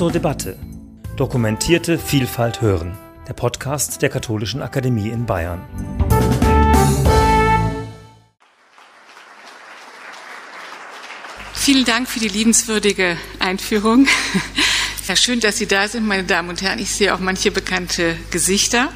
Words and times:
zur 0.00 0.10
Debatte. 0.10 0.56
Dokumentierte 1.16 1.98
Vielfalt 1.98 2.62
hören. 2.62 2.96
Der 3.28 3.34
Podcast 3.34 4.00
der 4.00 4.08
Katholischen 4.08 4.62
Akademie 4.62 5.10
in 5.10 5.26
Bayern. 5.26 5.60
Vielen 11.52 11.84
Dank 11.84 12.08
für 12.08 12.18
die 12.18 12.28
liebenswürdige 12.28 13.18
Einführung. 13.40 14.06
Ja, 15.10 15.16
schön, 15.16 15.40
dass 15.40 15.56
Sie 15.56 15.66
da 15.66 15.88
sind, 15.88 16.06
meine 16.06 16.22
Damen 16.22 16.50
und 16.50 16.62
Herren. 16.62 16.78
Ich 16.78 16.92
sehe 16.92 17.12
auch 17.12 17.18
manche 17.18 17.50
bekannte 17.50 18.16
Gesichter. 18.30 18.92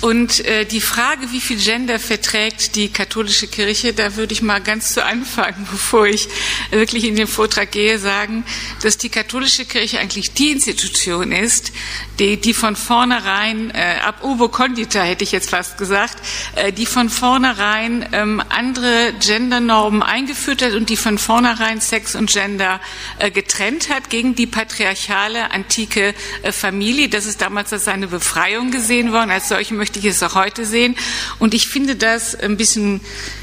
Und 0.00 0.44
äh, 0.44 0.64
die 0.64 0.80
Frage, 0.80 1.30
wie 1.30 1.40
viel 1.40 1.58
Gender 1.58 2.00
verträgt 2.00 2.74
die 2.74 2.88
katholische 2.88 3.46
Kirche, 3.46 3.92
da 3.92 4.16
würde 4.16 4.32
ich 4.32 4.42
mal 4.42 4.60
ganz 4.60 4.94
zu 4.94 5.04
Anfang, 5.04 5.54
bevor 5.70 6.08
ich 6.08 6.28
wirklich 6.72 7.04
in 7.04 7.14
den 7.14 7.28
Vortrag 7.28 7.70
gehe, 7.70 8.00
sagen, 8.00 8.42
dass 8.82 8.98
die 8.98 9.10
katholische 9.10 9.64
Kirche 9.64 10.00
eigentlich 10.00 10.32
die 10.32 10.50
Institution 10.50 11.30
ist, 11.30 11.70
die, 12.18 12.36
die 12.36 12.52
von 12.52 12.74
vornherein, 12.74 13.70
äh, 13.70 14.00
ab 14.04 14.24
Ubo 14.24 14.48
Condita 14.48 15.02
hätte 15.02 15.22
ich 15.22 15.30
jetzt 15.30 15.50
fast 15.50 15.78
gesagt, 15.78 16.16
äh, 16.56 16.72
die 16.72 16.86
von 16.86 17.08
vornherein 17.08 18.04
ähm, 18.10 18.42
andere 18.48 19.14
Gendernormen 19.20 20.02
eingeführt 20.02 20.62
hat 20.62 20.72
und 20.72 20.90
die 20.90 20.96
von 20.96 21.16
vornherein 21.16 21.80
Sex 21.80 22.16
und 22.16 22.28
Gender 22.28 22.80
äh, 23.20 23.30
getrennt 23.30 23.88
hat 23.88 24.10
gegen 24.10 24.34
die 24.34 24.48
patriarchale 24.48 25.51
antike 25.52 26.14
äh, 26.42 26.52
Familie. 26.52 27.08
Das 27.08 27.26
ist 27.26 27.40
damals 27.40 27.72
als 27.72 27.88
eine 27.88 28.08
Befreiung 28.08 28.70
gesehen 28.70 29.12
worden. 29.12 29.30
Als 29.30 29.48
solche 29.48 29.74
möchte 29.74 29.98
ich 29.98 30.06
es 30.06 30.22
auch 30.22 30.34
heute 30.34 30.64
sehen. 30.64 30.96
Und 31.38 31.54
ich 31.54 31.68
finde 31.68 31.96
das 31.96 32.34
ein 32.34 32.56
bisschen, 32.56 33.00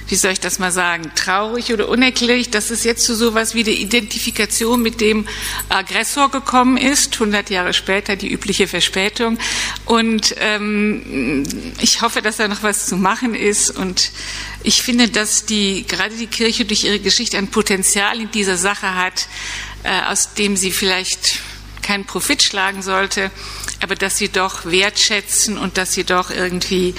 wie 0.08 0.16
soll 0.16 0.32
ich 0.32 0.40
das 0.40 0.60
mal 0.60 0.72
sagen, 0.72 1.12
traurig 1.16 1.72
oder 1.74 1.90
unerklärlich, 1.90 2.50
dass 2.50 2.72
es 2.72 2.84
jetzt 2.84 3.06
zu 3.06 3.16
sowas 3.16 3.56
wie 3.56 3.64
der 3.64 3.76
Identifikation 3.76 4.82
mit 4.82 5.02
dem 5.02 5.28
Aggressor 5.70 6.32
gekommen 6.32 6.78
ist. 6.78 7.14
100 7.14 7.50
Jahre 7.50 7.74
später 7.74 8.16
die 8.16 8.32
übliche 8.32 8.68
Verspätung. 8.68 9.38
Und 9.86 10.36
ähm, 10.40 11.44
ich 11.80 12.02
hoffe, 12.02 12.22
dass 12.22 12.38
da 12.38 12.48
noch 12.48 12.64
was 12.64 12.88
zu 12.88 12.98
machen 12.98 13.36
ist. 13.36 13.72
Und 13.72 14.12
ich 14.64 14.82
finde, 14.82 15.10
dass 15.10 15.46
die, 15.46 15.86
gerade 15.88 16.16
die 16.16 16.28
Kirche 16.28 16.66
durch 16.66 16.84
ihre 16.84 17.00
Geschichte 17.00 17.38
ein 17.38 17.48
Potenzial 17.48 18.20
in 18.20 18.32
dieser 18.32 18.58
Sache 18.58 18.96
hat, 18.96 19.28
äh, 19.84 20.02
aus 20.10 20.34
dem 20.34 20.58
sie 20.58 20.72
vielleicht 20.72 21.40
keinen 21.82 22.06
Profit 22.06 22.42
schlagen 22.42 22.82
sollte, 22.82 23.32
aber 23.82 23.96
dass 23.96 24.18
sie 24.18 24.30
doch 24.30 24.66
wertschätzen 24.66 25.58
und 25.58 25.78
dass 25.78 25.94
sie 25.94 26.04
doch 26.04 26.30
irgendwie 26.30 26.96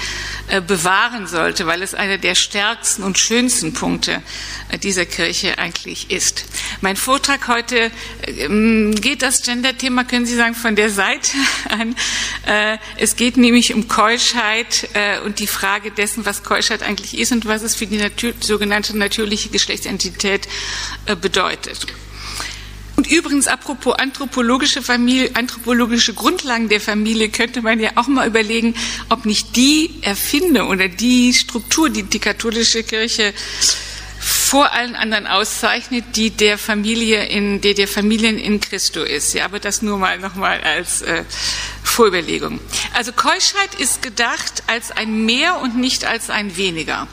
äh, 0.49 0.61
bewahren 0.61 1.27
sollte, 1.27 1.67
weil 1.67 1.83
es 1.83 1.95
einer 1.95 2.19
der 2.19 2.35
stärksten 2.35 3.03
und 3.03 3.19
schönsten 3.19 3.73
Punkte 3.73 4.23
äh, 4.71 4.79
dieser 4.79 5.07
Kirche 5.07 5.59
eigentlich 5.59 6.11
ist. 6.11 6.45
Mein 6.81 6.97
Vortrag 6.97 7.49
heute 7.49 7.91
äh, 8.23 8.91
geht 8.93 9.23
das 9.23 9.43
Gender-Thema, 9.43 10.05
können 10.05 10.27
Sie 10.27 10.37
sagen, 10.37 10.55
von 10.55 10.77
der 10.77 10.91
Seite 10.91 11.31
an. 11.69 11.95
Äh, 12.47 12.79
es 12.97 13.17
geht 13.17 13.37
nämlich 13.37 13.75
um 13.75 13.89
Keuschheit 13.89 14.89
äh, 14.95 15.21
und 15.21 15.39
die 15.39 15.47
Frage 15.47 15.91
dessen, 15.91 16.25
was 16.25 16.43
Keuschheit 16.43 16.83
eigentlich 16.83 17.19
ist 17.19 17.33
und 17.33 17.47
was 17.47 17.63
es 17.63 17.75
für 17.75 17.87
die 17.87 17.99
natür 17.99 18.33
sogenannte 18.41 18.97
natürliche 18.97 19.51
Geschlechtsidentität 19.51 20.49
äh, 21.07 21.17
bedeutet. 21.17 21.87
Und 23.01 23.11
übrigens, 23.11 23.47
apropos 23.47 23.95
anthropologische 23.95 24.83
Familie, 24.83 25.31
anthropologische 25.33 26.13
Grundlagen 26.13 26.69
der 26.69 26.83
Familie, 26.83 27.31
könnte 27.31 27.63
man 27.63 27.81
ja 27.81 27.93
auch 27.95 28.09
mal 28.09 28.29
überlegen, 28.29 28.75
ob 29.09 29.25
nicht 29.25 29.57
die 29.57 29.89
Erfindung 30.03 30.69
oder 30.69 30.87
die 30.87 31.33
Struktur, 31.33 31.89
die 31.89 32.03
die 32.03 32.19
katholische 32.19 32.83
Kirche 32.83 33.33
vor 34.19 34.71
allen 34.75 34.97
anderen 34.97 35.27
auszeichnet, 35.27 36.15
die 36.17 36.29
der 36.29 36.59
Familie 36.59 37.25
in, 37.25 37.63
der 37.63 37.73
der 37.73 37.89
Familien 37.89 38.37
in 38.37 38.61
Christo 38.61 39.03
ist. 39.03 39.33
Ja, 39.33 39.47
aber 39.47 39.61
das 39.61 39.81
nur 39.81 39.97
mal 39.97 40.19
noch 40.19 40.35
mal 40.35 40.61
als 40.61 41.01
äh, 41.01 41.25
Vorüberlegung. 41.83 42.61
Also 42.93 43.13
Keuschheit 43.13 43.77
ist 43.79 44.03
gedacht 44.03 44.63
als 44.67 44.91
ein 44.91 45.25
Mehr 45.25 45.59
und 45.63 45.79
nicht 45.79 46.05
als 46.05 46.29
ein 46.29 46.55
Weniger 46.59 47.09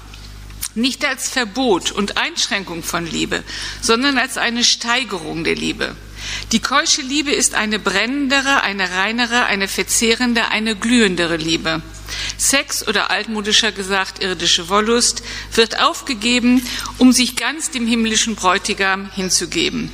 nicht 0.77 1.05
als 1.05 1.29
Verbot 1.29 1.91
und 1.91 2.17
Einschränkung 2.17 2.83
von 2.83 3.05
Liebe, 3.05 3.43
sondern 3.81 4.17
als 4.17 4.37
eine 4.37 4.63
Steigerung 4.63 5.43
der 5.43 5.55
Liebe. 5.55 5.95
Die 6.51 6.59
keusche 6.59 7.01
Liebe 7.01 7.31
ist 7.31 7.53
eine 7.53 7.79
brennendere, 7.79 8.61
eine 8.61 8.91
reinere, 8.91 9.45
eine 9.45 9.67
verzehrende, 9.67 10.49
eine 10.49 10.75
glühendere 10.75 11.37
Liebe. 11.37 11.81
Sex 12.37 12.87
oder 12.87 13.11
altmodischer 13.11 13.71
gesagt 13.71 14.23
irdische 14.23 14.69
Wollust 14.69 15.23
wird 15.53 15.79
aufgegeben, 15.79 16.65
um 16.97 17.11
sich 17.11 17.35
ganz 17.35 17.71
dem 17.71 17.87
himmlischen 17.87 18.35
Bräutigam 18.35 19.11
hinzugeben. 19.11 19.91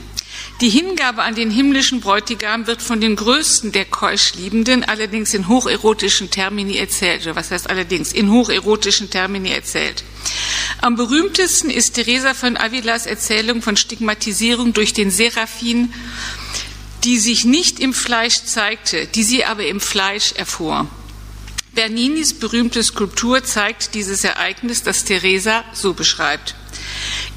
Die 0.64 0.70
Hingabe 0.70 1.24
an 1.24 1.36
den 1.36 1.52
himmlischen 1.52 2.00
Bräutigam 2.00 2.68
wird 2.68 2.82
von 2.82 3.02
den 3.02 3.18
größten 3.18 3.74
der 3.74 3.84
Keuschliebenden 3.84 4.86
allerdings 4.86 5.34
in 5.34 5.50
hocherotischen 5.50 6.32
Termini 6.32 6.78
erzählt. 6.78 7.26
was 7.36 7.52
heißt 7.52 7.70
allerdings? 7.70 8.14
In 8.14 8.32
hocherotischen 8.32 9.10
Termini 9.10 9.50
erzählt. 9.50 10.06
Am 10.80 10.96
berühmtesten 10.96 11.70
ist 11.70 11.96
Teresa 11.96 12.34
von 12.34 12.56
Avilas 12.56 13.08
Erzählung 13.08 13.62
von 13.62 13.76
Stigmatisierung 13.76 14.72
durch 14.72 14.94
den 14.94 15.12
Seraphin, 15.12 15.94
die 17.04 17.20
sich 17.20 17.44
nicht 17.44 17.82
im 17.82 17.94
Fleisch 17.94 18.46
zeigte, 18.46 19.06
die 19.08 19.24
sie 19.24 19.44
aber 19.44 19.66
im 19.66 19.82
Fleisch 19.82 20.32
erfuhr. 20.32 20.88
Berninis 21.76 22.34
berühmte 22.34 22.82
Skulptur 22.84 23.44
zeigt 23.44 23.96
dieses 23.96 24.24
Ereignis, 24.24 24.82
das 24.82 25.04
Teresa 25.04 25.66
so 25.74 25.94
beschreibt. 25.94 26.56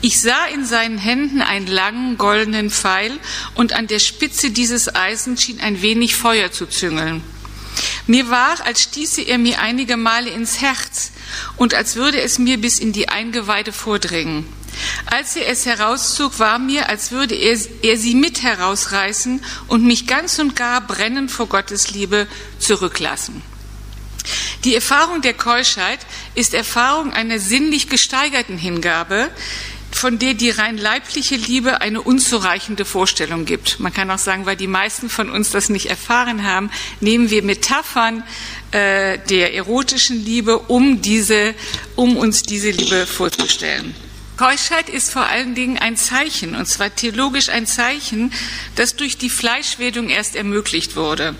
Ich 0.02 0.20
sah 0.20 0.46
in 0.46 0.64
seinen 0.66 0.98
Händen 0.98 1.42
einen 1.42 1.66
langen 1.66 2.18
goldenen 2.18 2.70
Pfeil 2.70 3.12
und 3.54 3.72
an 3.72 3.86
der 3.86 3.98
Spitze 3.98 4.50
dieses 4.50 4.94
Eisens 4.94 5.42
schien 5.42 5.60
ein 5.60 5.80
wenig 5.82 6.16
Feuer 6.16 6.52
zu 6.52 6.66
züngeln. 6.66 7.22
Mir 8.06 8.30
war, 8.30 8.64
als 8.64 8.82
stieße 8.82 9.22
er 9.22 9.38
mir 9.38 9.60
einige 9.60 9.96
Male 9.96 10.30
ins 10.30 10.60
Herz 10.60 11.12
und 11.56 11.74
als 11.74 11.96
würde 11.96 12.20
es 12.20 12.38
mir 12.38 12.60
bis 12.60 12.78
in 12.78 12.92
die 12.92 13.08
Eingeweide 13.08 13.72
vordringen. 13.72 14.46
Als 15.06 15.36
er 15.36 15.48
es 15.48 15.66
herauszog, 15.66 16.38
war 16.38 16.58
mir, 16.58 16.88
als 16.88 17.10
würde 17.10 17.34
er, 17.34 17.58
er 17.82 17.96
sie 17.96 18.14
mit 18.14 18.42
herausreißen 18.42 19.42
und 19.68 19.84
mich 19.84 20.06
ganz 20.06 20.38
und 20.38 20.54
gar 20.54 20.82
brennend 20.82 21.30
vor 21.30 21.48
Gottes 21.48 21.90
Liebe 21.90 22.28
zurücklassen. 22.58 23.42
Die 24.64 24.74
Erfahrung 24.74 25.22
der 25.22 25.34
Keuschheit 25.34 26.00
ist 26.34 26.52
Erfahrung 26.52 27.12
einer 27.12 27.38
sinnlich 27.38 27.88
gesteigerten 27.88 28.58
Hingabe, 28.58 29.30
von 29.96 30.18
der 30.18 30.34
die 30.34 30.50
rein 30.50 30.78
leibliche 30.78 31.36
Liebe 31.36 31.80
eine 31.80 32.02
unzureichende 32.02 32.84
Vorstellung 32.84 33.44
gibt. 33.44 33.80
Man 33.80 33.92
kann 33.92 34.10
auch 34.10 34.18
sagen, 34.18 34.46
weil 34.46 34.56
die 34.56 34.66
meisten 34.66 35.08
von 35.08 35.30
uns 35.30 35.50
das 35.50 35.68
nicht 35.68 35.86
erfahren 35.86 36.44
haben, 36.44 36.70
nehmen 37.00 37.30
wir 37.30 37.42
Metaphern 37.42 38.22
äh, 38.72 39.18
der 39.30 39.54
erotischen 39.54 40.24
Liebe, 40.24 40.58
um 40.58 41.00
diese, 41.00 41.54
um 41.96 42.16
uns 42.16 42.42
diese 42.42 42.70
Liebe 42.70 43.06
vorzustellen. 43.06 43.94
Keuschheit 44.36 44.90
ist 44.90 45.10
vor 45.10 45.24
allen 45.24 45.54
Dingen 45.54 45.78
ein 45.78 45.96
Zeichen, 45.96 46.54
und 46.54 46.66
zwar 46.66 46.94
theologisch 46.94 47.48
ein 47.48 47.66
Zeichen, 47.66 48.32
das 48.74 48.94
durch 48.94 49.16
die 49.16 49.30
Fleischwerdung 49.30 50.10
erst 50.10 50.36
ermöglicht 50.36 50.94
wurde. 50.94 51.34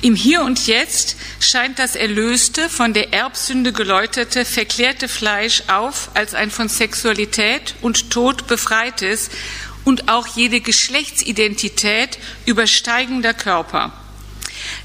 Im 0.00 0.14
Hier 0.14 0.42
und 0.42 0.66
Jetzt 0.66 1.16
scheint 1.40 1.78
das 1.78 1.94
erlöste, 1.94 2.68
von 2.70 2.94
der 2.94 3.12
Erbsünde 3.12 3.72
geläuterte, 3.72 4.44
verklärte 4.44 5.08
Fleisch 5.08 5.64
auf 5.68 6.10
als 6.14 6.34
ein 6.34 6.50
von 6.50 6.68
Sexualität 6.68 7.74
und 7.82 8.10
Tod 8.10 8.46
befreites 8.46 9.30
und 9.84 10.08
auch 10.08 10.26
jede 10.26 10.60
Geschlechtsidentität 10.60 12.18
übersteigender 12.46 13.34
Körper. 13.34 13.92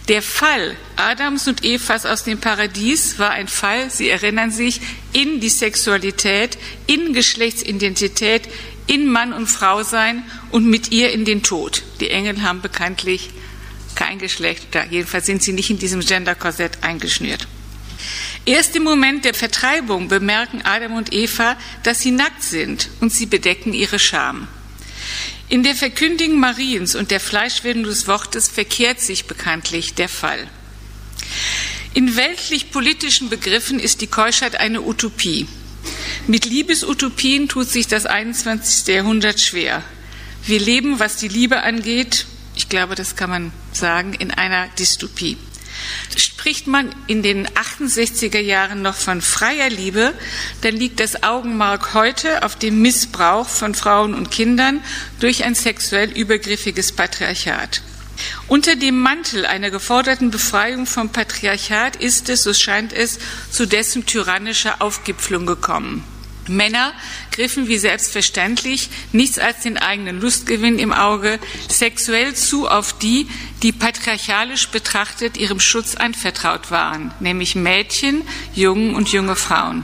Der 0.07 0.22
Fall 0.22 0.78
Adams 0.95 1.50
und 1.50 1.66
Evas 1.66 2.06
aus 2.06 2.23
dem 2.23 2.40
Paradies 2.40 3.19
war 3.19 3.31
ein 3.31 3.50
Fall, 3.50 3.90
Sie 3.90 4.09
erinnern 4.09 4.51
sich, 4.51 4.79
in 5.12 5.41
die 5.41 5.50
Sexualität, 5.50 6.57
in 6.85 7.13
Geschlechtsidentität, 7.13 8.47
in 8.88 9.07
Mann 9.07 9.34
und 9.34 9.47
Frau 9.47 9.84
sein 9.84 10.23
und 10.51 10.66
mit 10.66 10.93
ihr 10.93 11.11
in 11.11 11.26
den 11.26 11.43
Tod. 11.43 11.84
Die 11.99 12.09
Engel 12.09 12.41
haben 12.41 12.61
bekanntlich 12.61 13.31
kein 13.96 14.17
Geschlecht, 14.17 14.67
da 14.72 14.85
jedenfalls 14.85 15.26
sind 15.26 15.43
sie 15.43 15.52
nicht 15.52 15.70
in 15.70 15.79
diesem 15.79 15.99
Gender-Korsett 15.99 16.84
eingeschnürt. 16.84 17.46
Erst 18.46 18.78
im 18.78 18.84
Moment 18.84 19.26
der 19.26 19.34
Vertreibung 19.34 20.08
bemerken 20.08 20.61
Adam 20.64 20.93
und 20.93 21.11
Eva, 21.11 21.58
dass 21.84 21.99
sie 21.99 22.11
nackt 22.11 22.43
sind 22.43 22.90
und 23.02 23.11
sie 23.11 23.26
bedecken 23.26 23.73
ihre 23.73 23.99
Scham. 23.99 24.47
In 25.49 25.64
der 25.64 25.76
Verkündigung 25.76 26.40
Mariens 26.40 26.94
und 26.96 27.09
der 27.09 27.22
Fleischwerdung 27.22 27.84
des 27.84 28.05
Wortes 28.08 28.49
verkehrt 28.49 28.99
sich 28.99 29.28
bekanntlich 29.28 29.94
der 29.94 30.09
Fall. 30.09 30.46
In 31.94 32.17
weltlich-politischen 32.17 33.29
Begriffen 33.29 33.79
ist 33.79 34.02
die 34.02 34.08
Keuschheit 34.08 34.59
eine 34.59 34.82
Utopie. 34.82 35.47
Mit 36.28 36.46
Liebesutopien 36.46 37.47
tut 37.47 37.70
sich 37.70 37.88
das 37.88 38.05
21. 38.05 38.88
Jahrhundert 38.88 39.40
schwer. 39.40 39.84
Wir 40.46 40.59
leben, 40.59 40.99
was 40.99 41.16
die 41.16 41.29
Liebe 41.29 41.64
angeht, 41.64 42.26
ich 42.55 42.67
glaube, 42.67 42.96
das 42.96 43.16
kann 43.16 43.29
man 43.29 43.52
sagen, 43.72 44.14
in 44.14 44.32
einer 44.32 44.67
Dystopie. 44.79 45.38
Spricht 46.16 46.67
man 46.67 46.93
in 47.08 47.23
den 47.23 47.47
68er 47.47 48.40
Jahren 48.40 48.81
noch 48.81 48.96
von 48.96 49.22
freier 49.22 49.69
Liebe, 49.69 50.14
dann 50.61 50.75
liegt 50.75 50.99
das 50.99 51.23
Augenmark 51.23 51.93
heute 51.93 52.43
auf 52.43 52.55
dem 52.55 52.81
Missbrauch 52.81 53.47
von 53.47 53.75
Frauen 53.75 54.14
und 54.14 54.31
Kindern 54.31 54.81
durch 55.19 55.43
ein 55.43 55.55
sexuell 55.55 56.11
übergriffiges 56.11 56.91
Patriarchat. 56.91 57.81
Unter 58.47 58.75
dem 58.75 58.99
Mantel 58.99 59.46
einer 59.46 59.69
geforderten 59.69 60.31
Befreiung 60.31 60.85
vom 60.85 61.09
Patriarchat 61.09 61.97
ist 61.97 62.29
es, 62.29 62.43
so 62.43 62.53
scheint 62.53 62.93
es, 62.93 63.19
zu 63.52 63.66
dessen 63.66 64.05
tyrannischer 64.05 64.81
Aufgipflung 64.81 65.46
gekommen. 65.46 66.03
Männer 66.49 66.94
griffen 67.32 67.67
wie 67.67 67.78
selbstverständlich 67.78 68.90
nichts 69.11 69.40
als 69.40 69.61
den 69.61 69.78
eigenen 69.78 70.20
Lustgewinn 70.20 70.79
im 70.79 70.94
Auge 70.94 71.40
sexuell 71.70 72.35
zu 72.35 72.67
auf 72.67 72.97
die, 72.97 73.28
die 73.64 73.72
patriarchalisch 73.72 74.70
betrachtet 74.70 75.38
ihrem 75.38 75.59
Schutz 75.59 75.96
anvertraut 75.96 76.72
waren, 76.72 77.14
nämlich 77.20 77.55
Mädchen, 77.55 78.23
Jungen 78.53 78.96
und 78.96 79.09
junge 79.09 79.35
Frauen. 79.35 79.84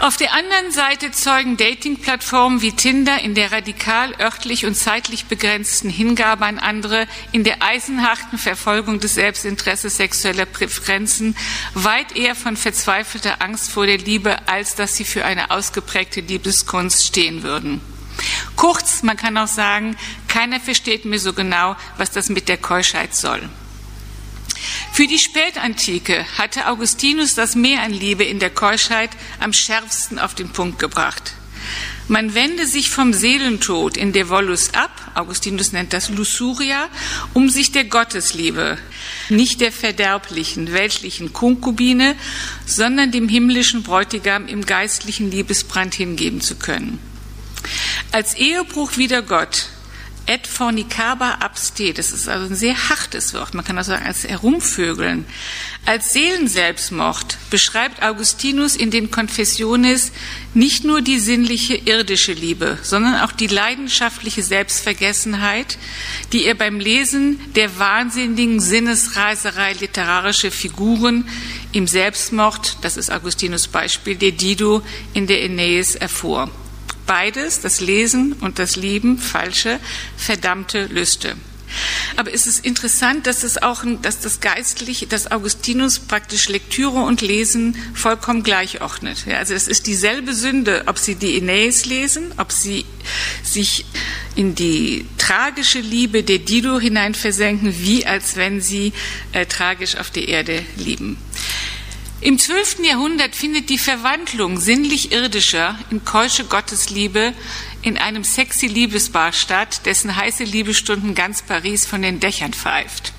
Auf 0.00 0.16
der 0.16 0.34
anderen 0.34 0.72
Seite 0.72 1.12
zeugen 1.12 1.56
Dating-Plattformen 1.56 2.60
wie 2.60 2.72
Tinder 2.72 3.20
in 3.20 3.34
der 3.34 3.52
radikal 3.52 4.12
örtlich 4.20 4.66
und 4.66 4.74
zeitlich 4.74 5.26
begrenzten 5.26 5.88
Hingabe 5.88 6.44
an 6.44 6.58
andere, 6.58 7.06
in 7.30 7.44
der 7.44 7.62
eisenharten 7.62 8.36
Verfolgung 8.36 8.98
des 8.98 9.14
Selbstinteresses 9.14 9.96
sexueller 9.96 10.46
Präferenzen 10.46 11.36
weit 11.74 12.16
eher 12.16 12.34
von 12.34 12.56
verzweifelter 12.56 13.40
Angst 13.40 13.70
vor 13.70 13.86
der 13.86 13.98
Liebe, 13.98 14.36
als 14.48 14.74
dass 14.74 14.96
sie 14.96 15.04
für 15.04 15.24
eine 15.24 15.52
ausgeprägte 15.52 16.20
Liebeskunst 16.20 17.06
stehen 17.06 17.44
würden. 17.44 17.80
Kurz, 18.56 19.04
man 19.04 19.16
kann 19.16 19.38
auch 19.38 19.48
sagen, 19.48 19.96
keiner 20.28 20.58
versteht 20.60 21.04
mir 21.04 21.20
so 21.20 21.32
genau, 21.32 21.76
was 21.98 22.10
das 22.10 22.28
mit 22.28 22.48
der 22.48 22.58
Keuschheit 22.58 23.14
soll. 23.14 23.48
Für 24.94 25.08
die 25.08 25.18
Spätantike 25.18 26.24
hatte 26.38 26.68
Augustinus 26.68 27.34
das 27.34 27.56
Meer 27.56 27.82
an 27.82 27.92
Liebe 27.92 28.22
in 28.22 28.38
der 28.38 28.50
Keuschheit 28.50 29.10
am 29.40 29.52
schärfsten 29.52 30.20
auf 30.20 30.36
den 30.36 30.50
Punkt 30.50 30.78
gebracht. 30.78 31.32
Man 32.06 32.34
wende 32.34 32.64
sich 32.64 32.90
vom 32.90 33.12
Seelentod 33.12 33.96
in 33.96 34.12
der 34.12 34.28
Wollus 34.28 34.72
ab, 34.72 34.92
Augustinus 35.16 35.72
nennt 35.72 35.92
das 35.92 36.10
Lusuria, 36.10 36.88
um 37.32 37.48
sich 37.48 37.72
der 37.72 37.86
Gottesliebe, 37.86 38.78
nicht 39.30 39.60
der 39.60 39.72
verderblichen, 39.72 40.72
weltlichen 40.72 41.32
Konkubine, 41.32 42.14
sondern 42.64 43.10
dem 43.10 43.28
himmlischen 43.28 43.82
Bräutigam 43.82 44.46
im 44.46 44.64
geistlichen 44.64 45.28
Liebesbrand 45.28 45.96
hingeben 45.96 46.40
zu 46.40 46.54
können. 46.54 47.00
Als 48.12 48.34
Ehebruch 48.34 48.96
wider 48.96 49.22
Gott 49.22 49.70
et 50.26 50.46
fornicaba 50.46 51.32
abste, 51.40 51.92
das 51.92 52.12
ist 52.12 52.28
also 52.28 52.46
ein 52.46 52.56
sehr 52.56 52.88
hartes 52.88 53.34
Wort, 53.34 53.54
man 53.54 53.64
kann 53.64 53.78
auch 53.78 53.84
sagen 53.84 54.06
als 54.06 54.24
Herumvögeln. 54.24 55.26
Als 55.86 56.14
Seelenselbstmord 56.14 57.36
beschreibt 57.50 58.02
Augustinus 58.02 58.74
in 58.74 58.90
den 58.90 59.10
Confessiones 59.10 60.12
nicht 60.54 60.84
nur 60.84 61.02
die 61.02 61.18
sinnliche 61.18 61.74
irdische 61.74 62.32
Liebe, 62.32 62.78
sondern 62.82 63.20
auch 63.20 63.32
die 63.32 63.48
leidenschaftliche 63.48 64.42
Selbstvergessenheit, 64.42 65.76
die 66.32 66.46
er 66.46 66.54
beim 66.54 66.80
Lesen 66.80 67.38
der 67.54 67.78
wahnsinnigen 67.78 68.60
Sinnesreiserei 68.60 69.74
literarischer 69.74 70.50
Figuren 70.50 71.28
im 71.72 71.86
Selbstmord, 71.86 72.78
das 72.80 72.96
ist 72.96 73.12
Augustinus 73.12 73.68
Beispiel, 73.68 74.16
der 74.16 74.32
Dido 74.32 74.80
in 75.12 75.26
der 75.26 75.38
Aeneis 75.38 75.96
erfuhr. 75.96 76.50
Beides, 77.06 77.60
das 77.60 77.80
Lesen 77.80 78.34
und 78.40 78.58
das 78.58 78.76
Lieben, 78.76 79.18
falsche, 79.18 79.78
verdammte 80.16 80.86
Lüste. 80.86 81.36
Aber 82.16 82.32
es 82.32 82.46
ist 82.46 82.64
interessant, 82.64 83.26
dass 83.26 83.42
es 83.42 83.62
auch, 83.62 83.84
dass 84.02 84.20
das 84.20 84.40
geistliche, 84.40 85.06
dass 85.06 85.30
Augustinus 85.30 85.98
praktisch 85.98 86.48
Lektüre 86.48 87.00
und 87.00 87.20
Lesen 87.20 87.76
vollkommen 87.94 88.42
gleichordnet. 88.42 89.24
Ja, 89.26 89.38
also 89.38 89.54
es 89.54 89.68
ist 89.68 89.86
dieselbe 89.86 90.34
Sünde, 90.34 90.84
ob 90.86 90.98
Sie 90.98 91.16
die 91.16 91.36
Aeneis 91.36 91.86
lesen, 91.86 92.32
ob 92.36 92.52
Sie 92.52 92.84
sich 93.42 93.84
in 94.36 94.54
die 94.54 95.06
tragische 95.18 95.80
Liebe 95.80 96.22
der 96.22 96.38
Dido 96.38 96.78
hinein 96.78 97.14
versenken, 97.14 97.74
wie 97.78 98.06
als 98.06 98.36
wenn 98.36 98.60
Sie 98.60 98.92
äh, 99.32 99.46
tragisch 99.46 99.96
auf 99.96 100.10
der 100.10 100.28
Erde 100.28 100.64
lieben. 100.76 101.16
Im 102.20 102.38
12. 102.38 102.78
Jahrhundert 102.84 103.34
findet 103.34 103.68
die 103.68 103.78
Verwandlung 103.78 104.58
sinnlich-irdischer 104.58 105.78
in 105.90 106.04
keusche 106.04 106.44
Gottesliebe 106.44 107.34
in 107.82 107.98
einem 107.98 108.24
sexy 108.24 108.66
Liebespaar 108.66 109.32
statt, 109.32 109.84
dessen 109.84 110.16
heiße 110.16 110.44
Liebestunden 110.44 111.14
ganz 111.14 111.42
Paris 111.42 111.84
von 111.84 112.02
den 112.02 112.20
Dächern 112.20 112.52
pfeift. 112.52 113.12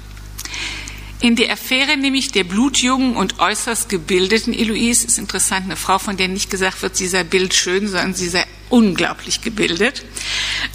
In 1.22 1.36
der 1.36 1.52
Affäre 1.52 1.98
nämlich 1.98 2.32
der 2.32 2.44
blutjungen 2.44 3.16
und 3.16 3.40
äußerst 3.40 3.90
gebildeten 3.90 4.54
Eloise 4.54 5.08
ist 5.08 5.18
interessant, 5.18 5.66
eine 5.66 5.76
Frau, 5.76 5.98
von 5.98 6.18
der 6.18 6.28
nicht 6.28 6.50
gesagt 6.50 6.82
wird, 6.82 6.96
sie 6.96 7.08
sei 7.08 7.24
bildschön, 7.24 7.88
sondern 7.88 8.14
sie 8.14 8.28
sei 8.28 8.46
unglaublich 8.70 9.42
gebildet. 9.42 10.04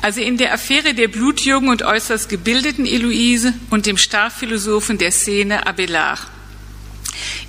Also 0.02 0.20
in 0.20 0.38
der 0.38 0.54
Affäre 0.54 0.94
der 0.94 1.08
blutjungen 1.08 1.68
und 1.68 1.82
äußerst 1.82 2.28
gebildeten 2.28 2.86
Eloise 2.86 3.54
und 3.70 3.86
dem 3.86 3.96
Starphilosophen 3.96 4.98
der 4.98 5.12
Szene 5.12 5.66
Abelard. 5.66 6.26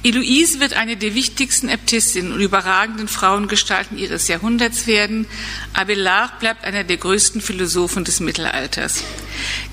Eloise 0.03 0.59
wird 0.59 0.73
eine 0.73 0.97
der 0.97 1.13
wichtigsten 1.15 1.69
Äbtissinnen 1.69 2.31
und 2.33 2.39
überragenden 2.39 3.07
Frauengestalten 3.07 3.97
ihres 3.97 4.27
Jahrhunderts 4.27 4.87
werden. 4.87 5.27
Abelard 5.73 6.39
bleibt 6.39 6.63
einer 6.63 6.83
der 6.83 6.97
größten 6.97 7.41
Philosophen 7.41 8.03
des 8.03 8.19
Mittelalters. 8.19 9.03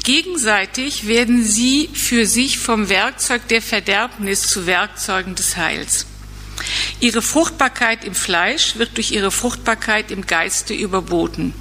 Gegenseitig 0.05 1.06
werden 1.06 1.45
sie 1.45 1.89
für 1.93 2.27
sich 2.27 2.59
vom 2.59 2.89
Werkzeug 2.89 3.47
der 3.49 3.62
Verderbnis 3.62 4.43
zu 4.43 4.67
Werkzeugen 4.67 5.35
des 5.35 5.56
Heils. 5.56 6.06
Ihre 7.00 7.23
Fruchtbarkeit 7.23 8.05
im 8.05 8.15
Fleisch 8.15 8.77
wird 8.77 8.97
durch 8.97 9.12
ihre 9.12 9.31
Fruchtbarkeit 9.31 10.11
im 10.11 10.27
Geiste 10.27 10.75
überboten. 10.75 11.55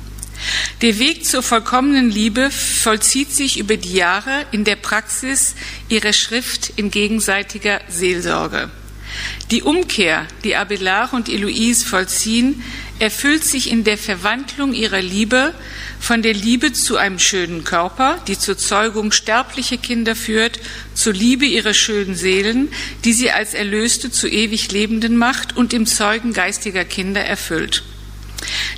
Der 0.81 0.99
Weg 0.99 1.25
zur 1.25 1.41
vollkommenen 1.41 2.09
Liebe 2.09 2.51
vollzieht 2.51 3.31
sich 3.31 3.57
über 3.57 3.77
die 3.77 3.93
Jahre 3.93 4.45
in 4.51 4.63
der 4.63 4.75
Praxis 4.75 5.55
ihrer 5.89 6.13
Schrift 6.13 6.71
in 6.75 6.91
gegenseitiger 6.91 7.81
Seelsorge. 7.89 8.69
Die 9.51 9.63
Umkehr, 9.63 10.27
die 10.43 10.55
Abelard 10.55 11.13
und 11.13 11.29
Eloise 11.29 11.85
vollziehen, 11.85 12.61
erfüllt 12.99 13.43
sich 13.43 13.71
in 13.71 13.83
der 13.83 13.97
Verwandlung 13.97 14.73
ihrer 14.73 15.01
Liebe 15.01 15.53
von 15.99 16.21
der 16.21 16.33
Liebe 16.33 16.73
zu 16.73 16.97
einem 16.97 17.19
schönen 17.19 17.63
Körper, 17.63 18.19
die 18.27 18.37
zur 18.37 18.57
Zeugung 18.57 19.11
sterblicher 19.11 19.77
Kinder 19.77 20.15
führt, 20.15 20.59
zur 20.93 21.13
Liebe 21.13 21.45
ihrer 21.45 21.73
schönen 21.73 22.15
Seelen, 22.15 22.69
die 23.05 23.13
sie 23.13 23.31
als 23.31 23.53
Erlöste 23.53 24.11
zu 24.11 24.27
ewig 24.27 24.71
Lebenden 24.71 25.17
macht 25.17 25.55
und 25.55 25.73
im 25.73 25.85
Zeugen 25.85 26.33
geistiger 26.33 26.85
Kinder 26.85 27.21
erfüllt. 27.21 27.83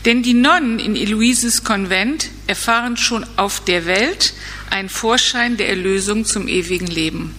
Denn 0.06 0.24
die 0.24 0.34
Nonnen 0.34 0.80
in 0.80 0.96
Eloises 0.96 1.64
Konvent 1.64 2.30
erfahren 2.48 2.98
schon 2.98 3.26
auf 3.36 3.64
der 3.64 3.86
Welt 3.86 4.34
einen 4.70 4.90
Vorschein 4.90 5.58
der 5.58 5.70
Erlösung 5.70 6.26
zum 6.26 6.48
ewigen 6.48 6.88
Leben. 6.88 7.36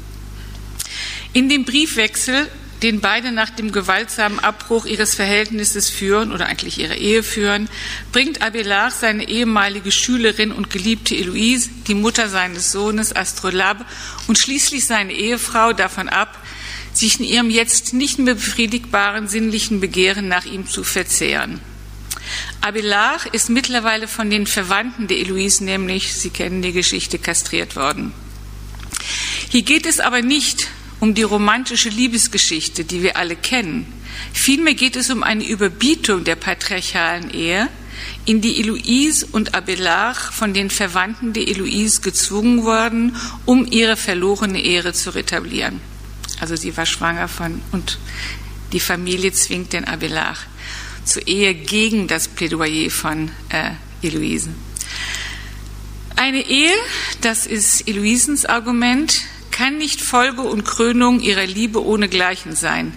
In 1.33 1.49
dem 1.49 1.65
Briefwechsel, 1.65 2.49
den 2.83 3.01
beide 3.01 3.31
nach 3.31 3.51
dem 3.51 3.73
gewaltsamen 3.73 4.41
Abbruch 4.41 4.87
ihres 4.87 5.15
Verhältnisses 5.15 5.91
führen 5.91 6.33
oder 6.33 6.47
eigentlich 6.47 6.79
ihre 6.79 6.97
Ehe 6.97 7.23
führen, 7.23 7.69
bringt 8.11 8.43
Abelard 8.43 8.93
seine 8.93 9.29
ehemalige 9.29 9.93
Schülerin 9.93 10.51
und 10.51 10.71
geliebte 10.71 11.15
Eloise, 11.15 11.71
die 11.87 11.95
Mutter 11.95 12.29
seines 12.29 12.73
Sohnes 12.73 13.15
Astrolabe 13.15 13.85
und 14.29 14.39
schließlich 14.39 14.87
seine 14.87 15.13
Ehefrau 15.13 15.73
davon 15.73 16.09
ab, 16.09 16.39
sich 16.93 17.21
in 17.21 17.27
ihrem 17.27 17.51
jetzt 17.51 17.95
nicht 17.95 18.19
mehr 18.19 18.35
befriedigbaren 18.35 19.29
sinnlichen 19.29 19.81
Begehren 19.81 20.29
nach 20.29 20.47
ihm 20.47 20.67
zu 20.67 20.83
verzehren. 20.83 21.61
Abelard 22.61 23.27
ist 23.27 23.51
mittlerweile 23.51 24.09
von 24.09 24.31
den 24.31 24.47
Verwandten 24.47 25.07
der 25.09 25.19
Eloise, 25.19 25.65
nämlich, 25.65 26.15
Sie 26.15 26.31
kennen 26.31 26.63
die 26.63 26.73
Geschichte, 26.73 27.19
kastriert 27.19 27.77
worden. 27.77 28.13
Hier 29.49 29.63
geht 29.63 29.87
es 29.87 30.01
aber 30.01 30.23
nicht 30.23 30.69
um 31.01 31.15
die 31.15 31.23
romantische 31.23 31.89
Liebesgeschichte, 31.89 32.85
die 32.85 33.03
wir 33.03 33.17
alle 33.17 33.37
kennen. 33.37 33.93
Vielmehr 34.33 34.75
geht 34.75 34.97
es 34.97 35.11
um 35.11 35.23
eine 35.23 35.45
Überbietung 35.45 36.25
der 36.25 36.37
patriarchalen 36.37 37.31
Ehe, 37.31 37.69
in 38.25 38.41
die 38.41 38.61
Eloise 38.61 39.27
und 39.33 39.55
Abelard 39.55 40.17
von 40.17 40.55
den 40.55 40.71
Verwandten 40.71 41.33
der 41.33 41.49
Eloise 41.49 42.01
gezwungen 42.01 42.65
wurden, 42.65 43.17
um 43.45 43.67
ihre 43.71 43.97
verlorene 43.97 44.63
Ehre 44.63 44.93
zu 44.93 45.15
retablieren. 45.15 45.81
Also 46.39 46.57
sie 46.57 46.77
war 46.77 46.87
schwanger 46.87 47.29
von 47.29 47.61
und 47.73 47.99
die 48.73 48.81
Familie 48.81 49.33
zwingt 49.33 49.73
den 49.73 49.85
Abelard 49.85 50.39
zur 51.05 51.27
Ehe 51.27 51.55
gegen 51.55 52.09
das 52.09 52.29
Plädoyer 52.29 52.91
von 52.91 53.31
äh, 53.51 53.71
Eloise. 54.03 54.51
Eine 56.17 56.47
Ehe, 56.47 56.75
das 57.23 57.47
ist 57.47 57.89
Eloisens 57.89 58.45
Argument, 58.45 59.23
kann 59.51 59.79
nicht 59.79 60.01
Folge 60.01 60.43
und 60.43 60.65
Krönung 60.65 61.21
ihrer 61.21 61.47
Liebe 61.47 61.85
ohnegleichen 61.85 62.55
sein. 62.55 62.93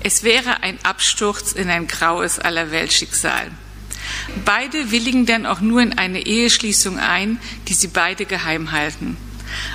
Es 0.00 0.24
wäre 0.24 0.62
ein 0.62 0.78
Absturz 0.82 1.52
in 1.52 1.68
ein 1.70 1.86
graues 1.86 2.38
Allerweltschicksal. 2.38 3.50
Beide 4.44 4.90
willigen 4.90 5.26
dann 5.26 5.46
auch 5.46 5.60
nur 5.60 5.80
in 5.80 5.96
eine 5.96 6.26
Eheschließung 6.26 6.98
ein, 6.98 7.38
die 7.68 7.74
sie 7.74 7.88
beide 7.88 8.24
geheim 8.24 8.72
halten. 8.72 9.16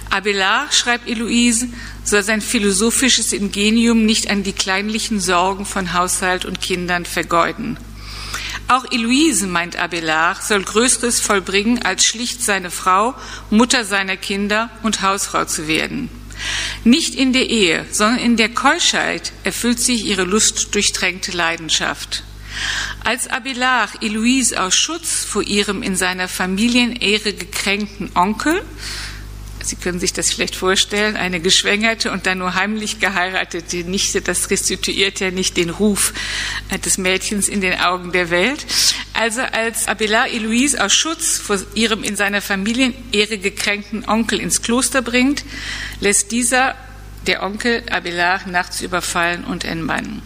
Abelard, 0.10 0.74
schreibt 0.74 1.08
Eloise, 1.08 1.68
soll 2.04 2.24
sein 2.24 2.42
philosophisches 2.42 3.34
Ingenium 3.34 4.06
nicht 4.06 4.30
an 4.30 4.44
die 4.44 4.54
kleinlichen 4.54 5.20
Sorgen 5.20 5.66
von 5.66 5.94
Haushalt 5.94 6.46
und 6.46 6.62
Kindern 6.62 7.06
vergeuden. 7.06 7.78
Auch 8.70 8.86
Eloise, 8.92 9.48
meint 9.48 9.78
Abelard, 9.78 10.44
soll 10.44 10.64
Größeres 10.64 11.22
vollbringen, 11.22 11.84
als 11.84 12.04
schlicht 12.04 12.44
seine 12.44 12.70
Frau, 12.70 13.16
Mutter 13.50 13.86
seiner 13.86 14.18
Kinder 14.18 14.70
und 14.84 15.02
Hausfrau 15.02 15.46
zu 15.46 15.68
werden. 15.68 16.10
Nicht 16.84 17.16
in 17.16 17.34
der 17.34 17.50
Ehe, 17.50 17.86
sondern 17.92 18.20
in 18.20 18.38
der 18.38 18.50
Keuschheit 18.50 19.32
erfüllt 19.44 19.80
sich 19.80 20.06
ihre 20.06 20.24
lustdurchtränkte 20.24 21.32
Leidenschaft. 21.32 22.24
Als 23.04 23.28
Abelard 23.28 24.04
Eloise 24.04 24.62
aus 24.62 24.76
Schutz 24.76 25.24
vor 25.24 25.44
ihrem 25.44 25.84
in 25.84 25.96
seiner 25.96 26.28
Familienehre 26.28 27.34
gekränkten 27.34 28.12
Onkel 28.16 28.62
Sie 29.68 29.76
können 29.76 30.00
sich 30.00 30.14
das 30.14 30.32
vielleicht 30.32 30.56
vorstellen, 30.56 31.18
eine 31.18 31.42
geschwängerte 31.42 32.10
und 32.12 32.26
dann 32.26 32.38
nur 32.38 32.54
heimlich 32.54 33.02
geheiratete 33.02 33.84
Nichte, 33.84 34.22
das 34.22 34.50
restituiert 34.50 35.20
ja 35.20 35.30
nicht 35.30 35.58
den 35.58 35.70
Ruf 35.70 36.14
äh, 36.70 36.80
des 36.80 36.98
Mädchens 36.98 37.50
in 37.50 37.60
den 37.60 37.78
Augen 37.78 38.14
der 38.14 38.30
Welt. 38.30 38.66
Also 39.14 39.42
als 39.42 39.90
Abelard 39.90 40.32
Eloise 40.32 40.82
aus 40.82 40.94
Schutz 40.94 41.38
vor 41.38 41.60
ihrem 41.76 42.04
in 42.04 42.16
seiner 42.16 42.42
Familienehre 42.42 43.40
gekränkten 43.40 44.08
Onkel 44.08 44.40
ins 44.40 44.62
Kloster 44.62 45.02
bringt, 45.02 45.44
lässt 46.00 46.32
dieser, 46.32 46.76
der 47.26 47.44
Onkel, 47.44 47.84
Abelard 47.92 48.48
nachts 48.48 48.80
überfallen 48.80 49.44
und 49.44 49.66
entmannen. 49.66 50.22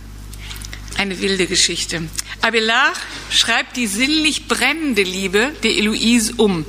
Eine 0.98 1.20
wilde 1.20 1.48
Geschichte. 1.48 2.04
Abelard 2.42 3.00
schreibt 3.32 3.76
die 3.76 3.88
sinnlich 3.88 4.48
brennende 4.48 5.02
Liebe 5.02 5.52
der 5.64 5.72
Eloise 5.72 6.34
um. 6.38 6.64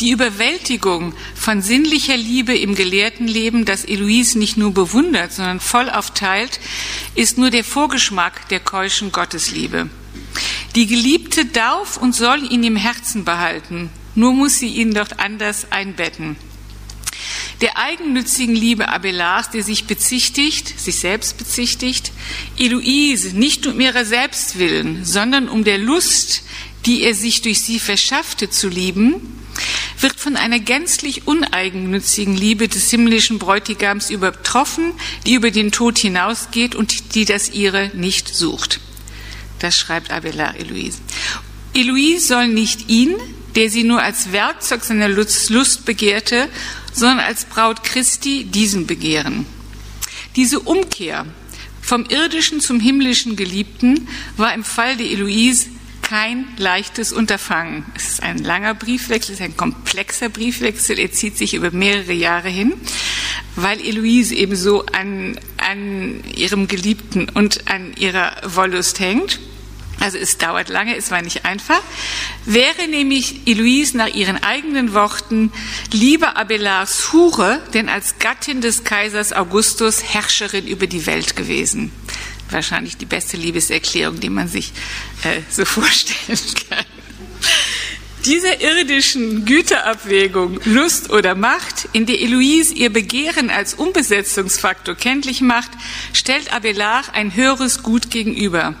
Die 0.00 0.10
Überwältigung 0.10 1.12
von 1.34 1.60
sinnlicher 1.60 2.16
Liebe 2.16 2.56
im 2.56 2.76
Gelehrtenleben, 2.76 3.64
das 3.64 3.84
Eloise 3.84 4.38
nicht 4.38 4.56
nur 4.56 4.72
bewundert, 4.72 5.32
sondern 5.32 5.58
voll 5.58 5.90
aufteilt, 5.90 6.60
ist 7.16 7.36
nur 7.36 7.50
der 7.50 7.64
Vorgeschmack 7.64 8.48
der 8.48 8.60
keuschen 8.60 9.10
Gottesliebe. 9.10 9.90
Die 10.76 10.86
Geliebte 10.86 11.46
darf 11.46 11.96
und 11.96 12.14
soll 12.14 12.44
ihn 12.52 12.62
im 12.62 12.76
Herzen 12.76 13.24
behalten, 13.24 13.90
nur 14.14 14.32
muss 14.32 14.60
sie 14.60 14.68
ihn 14.68 14.94
dort 14.94 15.18
anders 15.18 15.72
einbetten. 15.72 16.36
Der 17.60 17.76
eigennützigen 17.76 18.54
Liebe 18.54 18.88
Abelards, 18.88 19.50
der 19.50 19.64
sich 19.64 19.86
bezichtigt, 19.86 20.78
sich 20.78 21.00
selbst 21.00 21.38
bezichtigt, 21.38 22.12
Eloise 22.56 23.36
nicht 23.36 23.66
um 23.66 23.80
ihrer 23.80 24.04
selbst 24.04 24.60
willen, 24.60 25.04
sondern 25.04 25.48
um 25.48 25.64
der 25.64 25.78
Lust, 25.78 26.44
die 26.86 27.02
er 27.02 27.14
sich 27.14 27.42
durch 27.42 27.60
sie 27.60 27.80
verschaffte, 27.80 28.48
zu 28.48 28.68
lieben, 28.68 29.37
wird 30.00 30.18
von 30.18 30.36
einer 30.36 30.58
gänzlich 30.58 31.26
uneigennützigen 31.26 32.36
Liebe 32.36 32.68
des 32.68 32.90
himmlischen 32.90 33.38
Bräutigams 33.38 34.10
übertroffen, 34.10 34.92
die 35.26 35.34
über 35.34 35.50
den 35.50 35.72
Tod 35.72 35.98
hinausgeht 35.98 36.74
und 36.74 37.14
die 37.14 37.24
das 37.24 37.50
ihre 37.50 37.90
nicht 37.94 38.28
sucht. 38.34 38.80
Das 39.58 39.76
schreibt 39.76 40.10
Abelard 40.10 40.58
Eloise. 40.58 40.98
Eloise 41.74 42.26
soll 42.26 42.48
nicht 42.48 42.88
ihn, 42.88 43.14
der 43.54 43.70
sie 43.70 43.84
nur 43.84 44.02
als 44.02 44.32
Werkzeug 44.32 44.84
seiner 44.84 45.08
Lust 45.08 45.84
begehrte, 45.84 46.48
sondern 46.92 47.20
als 47.20 47.44
Braut 47.44 47.82
Christi 47.82 48.44
diesen 48.44 48.86
begehren. 48.86 49.46
Diese 50.36 50.60
Umkehr 50.60 51.26
vom 51.80 52.04
irdischen 52.04 52.60
zum 52.60 52.80
himmlischen 52.80 53.34
Geliebten 53.34 54.08
war 54.36 54.54
im 54.54 54.62
Fall 54.62 54.96
der 54.96 55.06
Eloise 55.06 55.66
kein 56.08 56.46
leichtes 56.56 57.12
Unterfangen. 57.12 57.84
Es 57.94 58.08
ist 58.08 58.22
ein 58.22 58.38
langer 58.38 58.72
Briefwechsel, 58.72 59.34
es 59.34 59.40
ist 59.40 59.44
ein 59.44 59.58
komplexer 59.58 60.30
Briefwechsel. 60.30 60.98
Er 60.98 61.12
zieht 61.12 61.36
sich 61.36 61.52
über 61.52 61.70
mehrere 61.70 62.14
Jahre 62.14 62.48
hin, 62.48 62.72
weil 63.56 63.78
Eloise 63.78 64.34
eben 64.34 64.56
so 64.56 64.86
an, 64.86 65.38
an 65.58 66.24
ihrem 66.34 66.66
Geliebten 66.66 67.28
und 67.28 67.70
an 67.70 67.92
ihrer 67.98 68.32
Wollust 68.42 69.00
hängt. 69.00 69.38
Also 70.00 70.16
es 70.16 70.38
dauert 70.38 70.70
lange, 70.70 70.96
es 70.96 71.10
war 71.10 71.20
nicht 71.20 71.44
einfach. 71.44 71.82
Wäre 72.46 72.88
nämlich 72.88 73.46
Eloise 73.46 73.96
nach 73.98 74.14
ihren 74.14 74.42
eigenen 74.42 74.94
Worten 74.94 75.52
lieber 75.92 76.38
Abelards 76.38 77.12
Hure, 77.12 77.60
denn 77.74 77.90
als 77.90 78.18
Gattin 78.18 78.62
des 78.62 78.84
Kaisers 78.84 79.34
Augustus 79.34 80.02
Herrscherin 80.14 80.66
über 80.68 80.86
die 80.86 81.04
Welt 81.04 81.36
gewesen 81.36 81.92
wahrscheinlich 82.50 82.96
die 82.96 83.06
beste 83.06 83.36
Liebeserklärung, 83.36 84.20
die 84.20 84.30
man 84.30 84.48
sich 84.48 84.72
äh, 85.24 85.40
so 85.50 85.64
vorstellen 85.64 86.38
kann. 86.68 86.84
Dieser 88.24 88.60
irdischen 88.60 89.44
Güterabwägung 89.44 90.60
Lust 90.64 91.10
oder 91.10 91.34
Macht, 91.34 91.88
in 91.92 92.04
der 92.04 92.20
Eloise 92.20 92.74
ihr 92.74 92.92
Begehren 92.92 93.48
als 93.48 93.74
Umbesetzungsfaktor 93.74 94.96
kenntlich 94.96 95.40
macht, 95.40 95.70
stellt 96.12 96.52
Abelard 96.52 97.14
ein 97.14 97.34
höheres 97.34 97.82
Gut 97.82 98.10
gegenüber. 98.10 98.74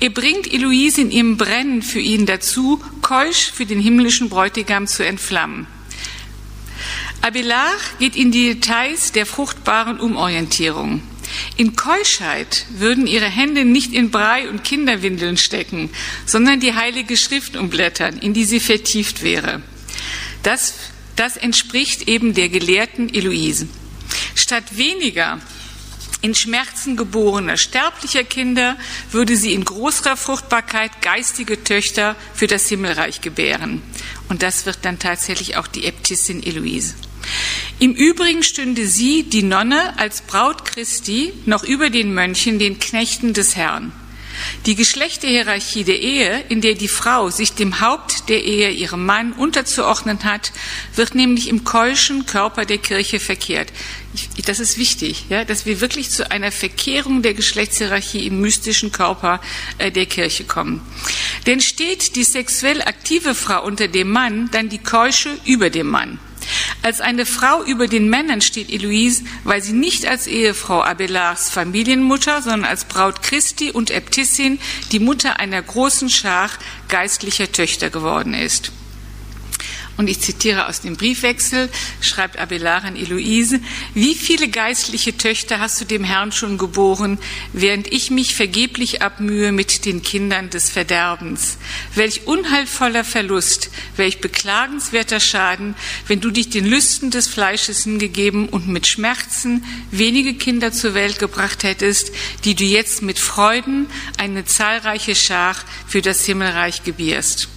Er 0.00 0.10
bringt 0.10 0.52
Eloise 0.52 1.00
in 1.00 1.10
ihrem 1.10 1.36
Brennen 1.36 1.80
für 1.80 2.00
ihn 2.00 2.26
dazu, 2.26 2.82
keusch 3.02 3.50
für 3.50 3.66
den 3.66 3.80
himmlischen 3.80 4.28
Bräutigam 4.28 4.86
zu 4.86 5.06
entflammen. 5.06 5.66
Abelard 7.22 7.98
geht 7.98 8.14
in 8.14 8.30
die 8.30 8.54
Details 8.54 9.12
der 9.12 9.26
fruchtbaren 9.26 9.98
Umorientierung. 9.98 11.02
In 11.56 11.76
Keuschheit 11.76 12.66
würden 12.70 13.06
ihre 13.06 13.26
Hände 13.26 13.64
nicht 13.64 13.92
in 13.92 14.10
Brei 14.10 14.48
und 14.48 14.64
Kinderwindeln 14.64 15.36
stecken, 15.36 15.90
sondern 16.26 16.60
die 16.60 16.74
Heilige 16.74 17.16
Schrift 17.16 17.56
umblättern, 17.56 18.18
in 18.18 18.34
die 18.34 18.44
sie 18.44 18.60
vertieft 18.60 19.22
wäre. 19.22 19.62
Das, 20.42 20.74
das 21.16 21.36
entspricht 21.36 22.08
eben 22.08 22.34
der 22.34 22.48
gelehrten 22.48 23.12
Eloise. 23.12 23.68
Statt 24.34 24.76
weniger 24.76 25.40
in 26.22 26.34
Schmerzen 26.34 26.96
geborener 26.96 27.56
sterblicher 27.56 28.24
Kinder 28.24 28.76
würde 29.10 29.36
sie 29.36 29.52
in 29.52 29.64
großer 29.64 30.16
Fruchtbarkeit 30.16 31.02
geistige 31.02 31.62
Töchter 31.62 32.16
für 32.34 32.46
das 32.46 32.68
Himmelreich 32.68 33.20
gebären. 33.20 33.82
Und 34.28 34.42
das 34.42 34.66
wird 34.66 34.78
dann 34.82 34.98
tatsächlich 34.98 35.56
auch 35.56 35.66
die 35.66 35.84
Äbtissin 35.84 36.42
Eloise. 36.42 36.94
Im 37.78 37.92
Übrigen 37.92 38.42
stünde 38.42 38.86
sie, 38.86 39.24
die 39.24 39.42
Nonne, 39.42 39.98
als 39.98 40.22
Braut 40.22 40.64
Christi 40.64 41.32
noch 41.44 41.62
über 41.62 41.90
den 41.90 42.14
Mönchen, 42.14 42.58
den 42.58 42.78
Knechten 42.78 43.32
des 43.32 43.56
Herrn. 43.56 43.92
Die 44.66 44.74
Geschlechterhierarchie 44.74 45.84
der 45.84 46.00
Ehe, 46.00 46.44
in 46.48 46.60
der 46.60 46.74
die 46.74 46.88
Frau 46.88 47.30
sich 47.30 47.52
dem 47.52 47.80
Haupt 47.80 48.28
der 48.28 48.44
Ehe, 48.44 48.70
ihrem 48.70 49.04
Mann, 49.04 49.32
unterzuordnen 49.32 50.24
hat, 50.24 50.52
wird 50.94 51.14
nämlich 51.14 51.48
im 51.48 51.64
keuschen 51.64 52.26
Körper 52.26 52.64
der 52.64 52.78
Kirche 52.78 53.20
verkehrt. 53.20 53.72
Das 54.46 54.60
ist 54.60 54.78
wichtig, 54.78 55.24
ja, 55.28 55.44
dass 55.44 55.66
wir 55.66 55.80
wirklich 55.80 56.10
zu 56.10 56.30
einer 56.30 56.52
Verkehrung 56.52 57.22
der 57.22 57.34
Geschlechtshierarchie 57.34 58.26
im 58.26 58.40
mystischen 58.40 58.92
Körper 58.92 59.40
äh, 59.78 59.90
der 59.90 60.06
Kirche 60.06 60.44
kommen. 60.44 60.80
Denn 61.46 61.60
steht 61.60 62.16
die 62.16 62.24
sexuell 62.24 62.82
aktive 62.82 63.34
Frau 63.34 63.64
unter 63.64 63.88
dem 63.88 64.10
Mann, 64.10 64.48
dann 64.52 64.68
die 64.68 64.78
Keusche 64.78 65.36
über 65.44 65.70
dem 65.70 65.88
Mann. 65.88 66.18
Als 66.82 67.00
eine 67.00 67.26
Frau 67.26 67.62
über 67.64 67.88
den 67.88 68.08
Männern 68.08 68.40
steht 68.40 68.70
Eloise, 68.70 69.24
weil 69.44 69.62
sie 69.62 69.72
nicht 69.72 70.06
als 70.06 70.26
Ehefrau 70.26 70.82
Abelards 70.82 71.50
Familienmutter, 71.50 72.42
sondern 72.42 72.64
als 72.64 72.84
Braut 72.84 73.22
Christi 73.22 73.70
und 73.70 73.90
Äbtissin 73.90 74.58
die 74.92 75.00
Mutter 75.00 75.38
einer 75.38 75.62
großen 75.62 76.08
Schar 76.08 76.50
geistlicher 76.88 77.50
Töchter 77.50 77.90
geworden 77.90 78.34
ist. 78.34 78.72
Und 79.96 80.08
ich 80.08 80.20
zitiere 80.20 80.68
aus 80.68 80.82
dem 80.82 80.96
Briefwechsel, 80.96 81.70
schreibt 82.02 82.38
Abelard 82.38 82.84
an 82.84 82.96
Eloise, 82.96 83.60
wie 83.94 84.14
viele 84.14 84.48
geistliche 84.48 85.16
Töchter 85.16 85.58
hast 85.58 85.80
du 85.80 85.86
dem 85.86 86.04
Herrn 86.04 86.32
schon 86.32 86.58
geboren, 86.58 87.18
während 87.54 87.90
ich 87.90 88.10
mich 88.10 88.34
vergeblich 88.34 89.00
abmühe 89.00 89.52
mit 89.52 89.86
den 89.86 90.02
Kindern 90.02 90.50
des 90.50 90.68
Verderbens? 90.68 91.56
Welch 91.94 92.26
unheilvoller 92.26 93.04
Verlust, 93.04 93.70
welch 93.96 94.20
beklagenswerter 94.20 95.20
Schaden, 95.20 95.74
wenn 96.08 96.20
du 96.20 96.30
dich 96.30 96.50
den 96.50 96.66
Lüsten 96.66 97.10
des 97.10 97.26
Fleisches 97.26 97.84
hingegeben 97.84 98.50
und 98.50 98.68
mit 98.68 98.86
Schmerzen 98.86 99.64
wenige 99.90 100.34
Kinder 100.34 100.72
zur 100.72 100.92
Welt 100.92 101.18
gebracht 101.18 101.62
hättest, 101.62 102.12
die 102.44 102.54
du 102.54 102.64
jetzt 102.64 103.00
mit 103.00 103.18
Freuden 103.18 103.86
eine 104.18 104.44
zahlreiche 104.44 105.14
Schar 105.14 105.56
für 105.86 106.02
das 106.02 106.26
Himmelreich 106.26 106.82
gebierst. 106.82 107.48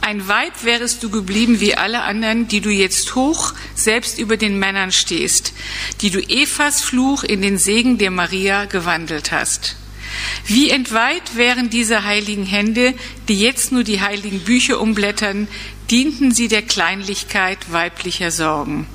Ein 0.00 0.28
Weib 0.28 0.64
wärest 0.64 1.02
du 1.02 1.10
geblieben 1.10 1.60
wie 1.60 1.74
alle 1.74 2.02
anderen, 2.02 2.48
die 2.48 2.60
du 2.60 2.70
jetzt 2.70 3.14
hoch 3.14 3.54
selbst 3.74 4.18
über 4.18 4.36
den 4.36 4.58
Männern 4.58 4.92
stehst, 4.92 5.52
die 6.00 6.10
du 6.10 6.20
Evas 6.20 6.80
Fluch 6.80 7.24
in 7.24 7.42
den 7.42 7.58
Segen 7.58 7.98
der 7.98 8.10
Maria 8.10 8.66
gewandelt 8.66 9.32
hast. 9.32 9.76
Wie 10.46 10.70
entweiht 10.70 11.36
wären 11.36 11.70
diese 11.70 12.04
heiligen 12.04 12.46
Hände, 12.46 12.94
die 13.28 13.40
jetzt 13.40 13.72
nur 13.72 13.84
die 13.84 14.00
heiligen 14.00 14.40
Bücher 14.40 14.80
umblättern, 14.80 15.48
dienten 15.90 16.32
sie 16.32 16.48
der 16.48 16.62
Kleinlichkeit 16.62 17.58
weiblicher 17.72 18.30
Sorgen 18.30 18.86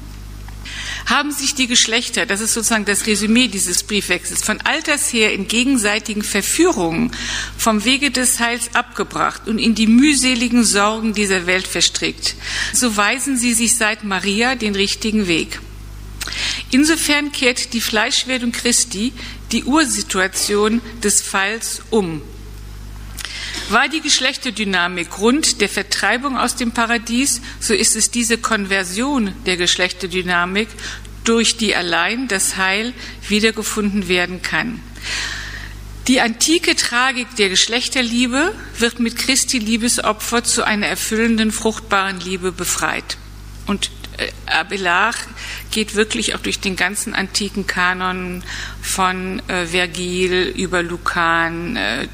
haben 1.05 1.31
sich 1.31 1.55
die 1.55 1.67
Geschlechter, 1.67 2.25
das 2.25 2.41
ist 2.41 2.53
sozusagen 2.53 2.85
das 2.85 3.07
Resümee 3.07 3.47
dieses 3.47 3.83
Briefwechsels, 3.83 4.43
von 4.43 4.61
alters 4.61 5.11
her 5.11 5.33
in 5.33 5.47
gegenseitigen 5.47 6.23
Verführungen 6.23 7.11
vom 7.57 7.85
Wege 7.85 8.11
des 8.11 8.39
Heils 8.39 8.73
abgebracht 8.73 9.47
und 9.47 9.59
in 9.59 9.75
die 9.75 9.87
mühseligen 9.87 10.63
Sorgen 10.63 11.13
dieser 11.13 11.45
Welt 11.45 11.67
verstrickt, 11.67 12.35
so 12.73 12.95
weisen 12.97 13.37
sie 13.37 13.53
sich 13.53 13.75
seit 13.75 14.03
Maria 14.03 14.55
den 14.55 14.75
richtigen 14.75 15.27
Weg. 15.27 15.59
Insofern 16.71 17.31
kehrt 17.31 17.73
die 17.73 17.81
Fleischwerdung 17.81 18.51
Christi 18.51 19.11
die 19.51 19.65
Ursituation 19.65 20.81
des 21.03 21.21
Falls 21.21 21.81
um. 21.89 22.21
War 23.71 23.87
die 23.87 24.01
Geschlechterdynamik 24.01 25.11
Grund 25.11 25.61
der 25.61 25.69
Vertreibung 25.69 26.37
aus 26.37 26.57
dem 26.57 26.73
Paradies, 26.73 27.39
so 27.61 27.73
ist 27.73 27.95
es 27.95 28.11
diese 28.11 28.37
Konversion 28.37 29.33
der 29.45 29.55
Geschlechterdynamik, 29.55 30.67
durch 31.23 31.55
die 31.55 31.73
allein 31.73 32.27
das 32.27 32.57
Heil 32.57 32.93
wiedergefunden 33.29 34.09
werden 34.09 34.41
kann. 34.41 34.81
Die 36.09 36.19
antike 36.19 36.75
Tragik 36.75 37.33
der 37.37 37.47
Geschlechterliebe 37.47 38.53
wird 38.77 38.99
mit 38.99 39.15
Christi 39.15 39.59
Liebesopfer 39.59 40.43
zu 40.43 40.65
einer 40.65 40.87
erfüllenden, 40.87 41.53
fruchtbaren 41.53 42.19
Liebe 42.19 42.51
befreit. 42.51 43.15
Und 43.67 43.89
Abelard 44.45 45.15
geht 45.71 45.95
wirklich 45.95 46.35
auch 46.35 46.39
durch 46.39 46.59
den 46.59 46.75
ganzen 46.75 47.13
antiken 47.13 47.65
Kanon 47.65 48.43
von 48.81 49.41
äh, 49.47 49.65
Vergil 49.65 50.53
über 50.55 50.83
Lucan, 50.83 51.75
äh, 51.75 52.07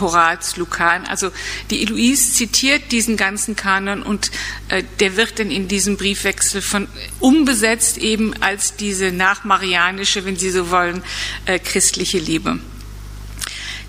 Horaz, 0.00 0.56
Lucan. 0.56 1.06
Also 1.06 1.30
die 1.70 1.82
Eloise 1.82 2.32
zitiert 2.32 2.92
diesen 2.92 3.16
ganzen 3.16 3.56
Kanon 3.56 4.02
und 4.02 4.30
äh, 4.68 4.82
der 5.00 5.16
wird 5.16 5.38
dann 5.38 5.50
in 5.50 5.68
diesem 5.68 5.96
Briefwechsel 5.96 6.60
von 6.60 6.88
umbesetzt 7.20 7.98
eben 7.98 8.34
als 8.42 8.76
diese 8.76 9.12
nachmarianische, 9.12 10.24
wenn 10.24 10.36
Sie 10.36 10.50
so 10.50 10.70
wollen, 10.70 11.02
äh, 11.46 11.58
christliche 11.58 12.18
Liebe. 12.18 12.58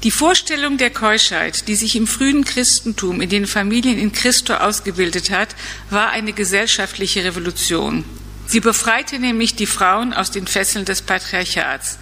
Die 0.04 0.12
Vorstellung 0.12 0.78
der 0.78 0.92
Keuschheit, 0.92 1.68
die 1.68 1.76
sich 1.76 1.98
im 1.98 2.08
frühen 2.08 2.46
Christentum 2.46 3.20
in 3.20 3.30
den 3.30 3.46
Familien 3.46 4.00
in 4.00 4.14
Christo 4.14 4.54
ausgebildet 4.54 5.30
hat, 5.30 5.50
war 5.90 6.12
eine 6.12 6.32
gesellschaftliche 6.32 7.26
Revolution. 7.26 8.06
Sie 8.48 8.62
befreite 8.62 9.20
nämlich 9.20 9.56
die 9.56 9.66
Frauen 9.66 10.14
aus 10.14 10.32
den 10.32 10.48
Fesseln 10.48 10.86
des 10.86 11.02
Patriarchats. 11.02 12.00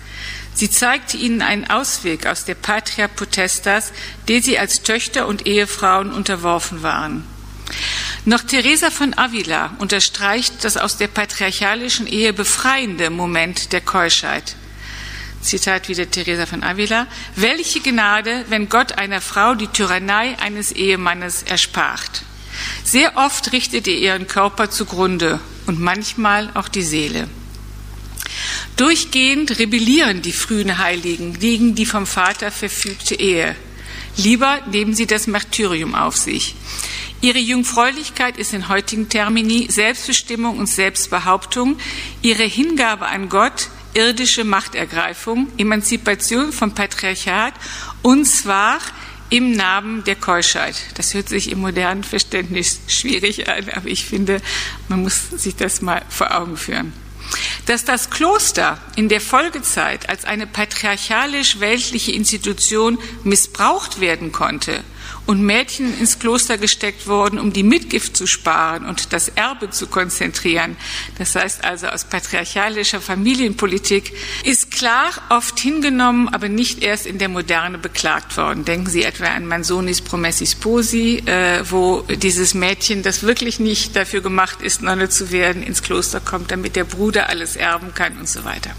Sie 0.54 0.70
zeigte 0.70 1.18
ihnen 1.18 1.42
einen 1.42 1.68
Ausweg 1.70 2.28
aus 2.28 2.46
der 2.46 2.54
Patria 2.54 3.08
Potestas, 3.08 3.92
der 4.28 4.44
sie 4.44 4.60
als 4.60 4.84
Töchter 4.84 5.28
und 5.28 5.48
Ehefrauen 5.48 6.12
unterworfen 6.12 6.84
waren. 6.84 7.24
Noch 8.26 8.44
Teresa 8.44 8.92
von 8.92 9.18
Avila 9.18 9.76
unterstreicht 9.80 10.64
das 10.64 10.78
aus 10.78 10.98
der 10.98 11.08
patriarchalischen 11.08 12.06
Ehe 12.06 12.32
befreiende 12.32 13.10
Moment 13.10 13.74
der 13.74 13.82
Keuschheit. 13.82 14.56
Zitat 15.48 15.88
wieder 15.88 16.12
Teresa 16.12 16.46
von 16.46 16.64
Avila, 16.64 17.08
welche 17.36 17.80
Gnade, 17.80 18.46
wenn 18.50 18.70
Gott 18.70 18.98
einer 18.98 19.22
Frau 19.22 19.56
die 19.56 19.68
Tyrannei 19.68 20.38
eines 20.40 20.72
Ehemannes 20.72 21.44
erspart. 21.44 22.24
Sehr 22.84 23.16
oft 23.16 23.52
richtet 23.54 23.88
ihr 23.88 23.98
ihren 23.98 24.28
Körper 24.28 24.70
zugrunde 24.70 25.40
und 25.66 25.80
manchmal 25.80 26.50
auch 26.54 26.68
die 26.68 26.84
Seele. 26.84 27.30
Durchgehend 28.76 29.58
rebellieren 29.58 30.22
die 30.22 30.34
frühen 30.34 30.78
Heiligen 30.78 31.40
gegen 31.40 31.76
die 31.76 31.86
vom 31.86 32.06
Vater 32.06 32.52
verfügte 32.52 33.16
Ehe. 33.16 33.56
Lieber 34.18 34.60
nehmen 34.72 34.94
sie 34.94 35.08
das 35.08 35.28
Martyrium 35.28 35.96
auf 35.96 36.18
sich. 36.18 36.56
Ihre 37.22 37.40
Jungfräulichkeit 37.40 38.38
ist 38.38 38.54
in 38.54 38.68
heutigen 38.68 39.10
Termini 39.10 39.68
Selbstbestimmung 39.70 40.60
und 40.60 40.68
Selbstbehauptung. 40.68 41.78
Ihre 42.22 42.44
Hingabe 42.44 43.08
an 43.08 43.30
Gott 43.30 43.70
irdische 43.94 44.44
Machtergreifung, 44.44 45.48
Emanzipation 45.58 46.52
vom 46.52 46.74
Patriarchat 46.74 47.54
und 48.02 48.26
zwar 48.26 48.80
im 49.30 49.52
Namen 49.52 50.04
der 50.06 50.16
Keuschheit. 50.16 50.76
Das 50.96 51.14
hört 51.14 51.30
sich 51.30 51.52
im 51.52 51.60
modernen 51.60 52.04
Verständnis 52.04 52.80
schwierig 52.88 53.50
an, 53.50 53.70
aber 53.70 53.88
ich 53.88 54.06
finde, 54.06 54.42
man 54.88 55.02
muss 55.02 55.30
sich 55.32 55.56
das 55.56 55.82
mal 55.82 56.02
vor 56.10 56.36
Augen 56.36 56.58
führen. 56.58 56.94
Dass 57.66 57.84
das 57.84 58.10
Kloster 58.10 58.80
in 58.96 59.10
der 59.10 59.20
Folgezeit 59.20 60.08
als 60.08 60.24
eine 60.24 60.48
patriarchalisch-weltliche 60.48 62.14
Institution 62.14 62.98
missbraucht 63.26 64.00
werden 64.00 64.32
konnte 64.32 64.84
und 65.28 65.42
Mädchen 65.42 65.98
ins 66.00 66.20
Kloster 66.20 66.58
gesteckt 66.58 67.06
wurden, 67.06 67.38
um 67.38 67.54
die 67.54 67.64
Mitgift 67.64 68.16
zu 68.16 68.26
sparen 68.26 68.86
und 68.86 69.14
das 69.14 69.28
Erbe 69.28 69.70
zu 69.70 69.88
konzentrieren, 69.88 70.78
das 71.18 71.36
heißt 71.36 71.64
also 71.64 71.88
aus 71.88 72.06
patriarchalischer 72.06 73.02
Familienpolitik, 73.02 74.14
ist 74.44 74.72
klar 74.72 75.10
oft 75.30 75.60
hingenommen, 75.60 76.30
aber 76.30 76.50
nicht 76.50 76.82
erst 76.82 77.06
in 77.06 77.18
der 77.18 77.30
Moderne 77.30 77.78
beklagt 77.78 78.38
worden. 78.38 78.66
Denken 78.66 78.90
Sie 78.90 79.04
etwa 79.04 79.26
an 79.26 79.46
Mansonis 79.46 80.02
Promessi 80.02 80.48
Sposi, 80.48 81.24
äh, 81.26 81.64
wo 81.70 82.02
dieses 82.04 82.54
Mädchen, 82.54 83.04
das 83.04 83.24
wirklich 83.24 83.60
nicht 83.60 83.96
dafür 83.96 84.22
gemacht 84.22 84.62
ist, 84.62 84.82
Nonne 84.82 85.10
zu 85.10 85.32
werden, 85.32 85.62
ins 85.62 85.84
Kloster 85.84 86.22
kommt, 86.22 86.52
damit 86.52 86.78
der 86.78 86.86
Bruder 86.86 87.28
alles 87.30 87.58
erben 87.58 87.94
kann 87.94 88.18
und 88.18 88.30
so 88.30 88.46
weiter. 88.46 88.72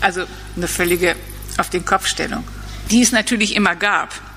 Also 0.00 0.24
eine 0.56 0.68
völlige 0.68 1.16
auf 1.58 1.68
den 1.68 1.84
Kopfstellung, 1.84 2.44
die 2.90 3.02
es 3.02 3.12
natürlich 3.12 3.54
immer 3.54 3.76
gab. 3.76 4.31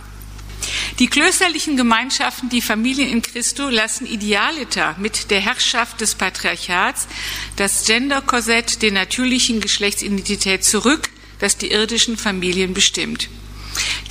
Die 1.00 1.08
klösterlichen 1.08 1.76
Gemeinschaften, 1.76 2.48
die 2.48 2.62
Familien 2.62 3.10
in 3.10 3.22
Christo, 3.22 3.68
lassen 3.68 4.06
Idealiter 4.06 4.96
mit 4.98 5.30
der 5.30 5.42
Herrschaft 5.42 6.00
des 6.00 6.16
Patriarchats 6.16 7.10
das 7.58 7.86
Genderkorsett 7.86 8.82
der 8.82 8.94
natürlichen 8.94 9.60
Geschlechtsidentität 9.60 10.64
zurück, 10.64 11.10
das 11.40 11.58
die 11.58 11.72
irdischen 11.72 12.16
Familien 12.16 12.74
bestimmt. 12.74 13.28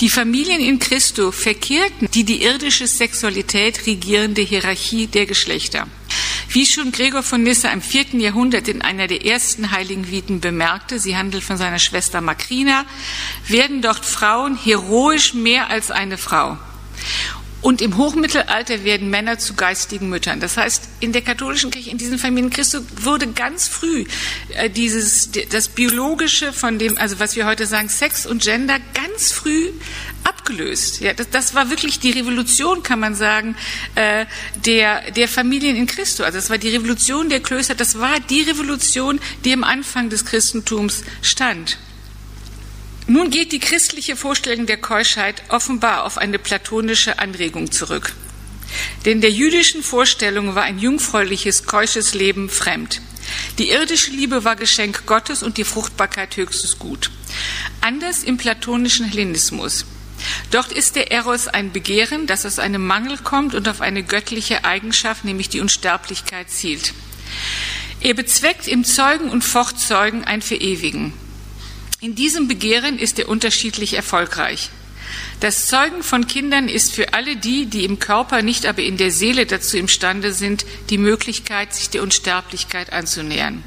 Die 0.00 0.10
Familien 0.10 0.60
in 0.60 0.78
Christo 0.78 1.32
verkehrten 1.32 2.10
die 2.12 2.24
die 2.24 2.42
irdische 2.42 2.86
Sexualität 2.86 3.86
regierende 3.86 4.42
Hierarchie 4.42 5.06
der 5.06 5.24
Geschlechter. 5.24 5.86
Wie 6.50 6.66
schon 6.66 6.92
Gregor 6.92 7.22
von 7.22 7.42
Nyssa 7.42 7.70
im 7.70 7.80
vierten 7.80 8.20
Jahrhundert 8.20 8.68
in 8.68 8.82
einer 8.82 9.06
der 9.06 9.24
ersten 9.24 9.70
heiligen 9.70 10.10
Viten 10.10 10.40
bemerkte, 10.40 10.98
sie 10.98 11.16
handelt 11.16 11.44
von 11.44 11.56
seiner 11.56 11.78
Schwester 11.78 12.20
Makrina, 12.20 12.84
werden 13.48 13.80
dort 13.80 14.04
Frauen 14.04 14.54
heroisch 14.62 15.32
mehr 15.32 15.70
als 15.70 15.90
eine 15.90 16.18
Frau. 16.18 16.58
Und 17.64 17.80
im 17.80 17.96
Hochmittelalter 17.96 18.84
werden 18.84 19.08
Männer 19.08 19.38
zu 19.38 19.54
geistigen 19.54 20.10
Müttern. 20.10 20.38
Das 20.38 20.58
heißt, 20.58 20.86
in 21.00 21.14
der 21.14 21.22
katholischen 21.22 21.70
Kirche, 21.70 21.88
in 21.88 21.96
diesen 21.96 22.18
Familien 22.18 22.50
Christus 22.50 22.82
wurde 23.00 23.26
ganz 23.28 23.68
früh 23.68 24.04
äh, 24.50 24.68
dieses, 24.68 25.30
das 25.50 25.68
Biologische 25.68 26.52
von 26.52 26.78
dem, 26.78 26.98
also 26.98 27.20
was 27.20 27.36
wir 27.36 27.46
heute 27.46 27.64
sagen, 27.64 27.88
Sex 27.88 28.26
und 28.26 28.42
Gender, 28.42 28.76
ganz 28.92 29.32
früh 29.32 29.70
abgelöst. 30.24 31.00
Ja, 31.00 31.14
das, 31.14 31.30
das 31.30 31.54
war 31.54 31.70
wirklich 31.70 32.00
die 32.00 32.10
Revolution, 32.10 32.82
kann 32.82 33.00
man 33.00 33.14
sagen, 33.14 33.56
äh, 33.94 34.26
der, 34.66 35.10
der 35.12 35.26
Familien 35.26 35.74
in 35.74 35.86
Christus. 35.86 36.26
Also 36.26 36.36
das 36.36 36.50
war 36.50 36.58
die 36.58 36.68
Revolution 36.68 37.30
der 37.30 37.40
Klöster. 37.40 37.74
Das 37.74 37.98
war 37.98 38.20
die 38.20 38.42
Revolution, 38.42 39.18
die 39.46 39.54
am 39.54 39.64
Anfang 39.64 40.10
des 40.10 40.26
Christentums 40.26 41.02
stand. 41.22 41.78
Nun 43.06 43.30
geht 43.30 43.52
die 43.52 43.58
christliche 43.58 44.16
Vorstellung 44.16 44.64
der 44.66 44.78
Keuschheit 44.78 45.42
offenbar 45.50 46.04
auf 46.04 46.16
eine 46.16 46.38
platonische 46.38 47.18
Anregung 47.18 47.70
zurück. 47.70 48.14
Denn 49.04 49.20
der 49.20 49.30
jüdischen 49.30 49.82
Vorstellung 49.82 50.54
war 50.54 50.62
ein 50.62 50.78
jungfräuliches, 50.78 51.66
keusches 51.66 52.14
Leben 52.14 52.48
fremd. 52.48 53.02
Die 53.58 53.70
irdische 53.70 54.10
Liebe 54.10 54.44
war 54.44 54.56
Geschenk 54.56 55.04
Gottes 55.06 55.42
und 55.42 55.58
die 55.58 55.64
Fruchtbarkeit 55.64 56.36
höchstes 56.36 56.78
Gut. 56.78 57.10
Anders 57.82 58.22
im 58.22 58.38
platonischen 58.38 59.06
Hellenismus. 59.06 59.84
Dort 60.50 60.72
ist 60.72 60.96
der 60.96 61.12
Eros 61.12 61.48
ein 61.48 61.72
Begehren, 61.72 62.26
das 62.26 62.46
aus 62.46 62.58
einem 62.58 62.86
Mangel 62.86 63.18
kommt 63.18 63.54
und 63.54 63.68
auf 63.68 63.82
eine 63.82 64.02
göttliche 64.02 64.64
Eigenschaft, 64.64 65.24
nämlich 65.24 65.50
die 65.50 65.60
Unsterblichkeit, 65.60 66.50
zielt. 66.50 66.94
Er 68.00 68.14
bezweckt 68.14 68.66
im 68.66 68.84
Zeugen 68.84 69.28
und 69.28 69.44
Fortzeugen 69.44 70.24
ein 70.24 70.40
Verewigen. 70.40 71.12
In 72.04 72.14
diesem 72.14 72.48
Begehren 72.48 72.98
ist 72.98 73.18
er 73.18 73.30
unterschiedlich 73.30 73.94
erfolgreich. 73.94 74.68
Das 75.40 75.68
Zeugen 75.68 76.02
von 76.02 76.26
Kindern 76.26 76.68
ist 76.68 76.92
für 76.92 77.14
alle 77.14 77.34
die, 77.34 77.64
die 77.64 77.86
im 77.86 77.98
Körper, 77.98 78.42
nicht 78.42 78.66
aber 78.66 78.82
in 78.82 78.98
der 78.98 79.10
Seele 79.10 79.46
dazu 79.46 79.78
imstande 79.78 80.34
sind, 80.34 80.66
die 80.90 80.98
Möglichkeit, 80.98 81.72
sich 81.72 81.88
der 81.88 82.02
Unsterblichkeit 82.02 82.92
anzunähern. 82.92 83.64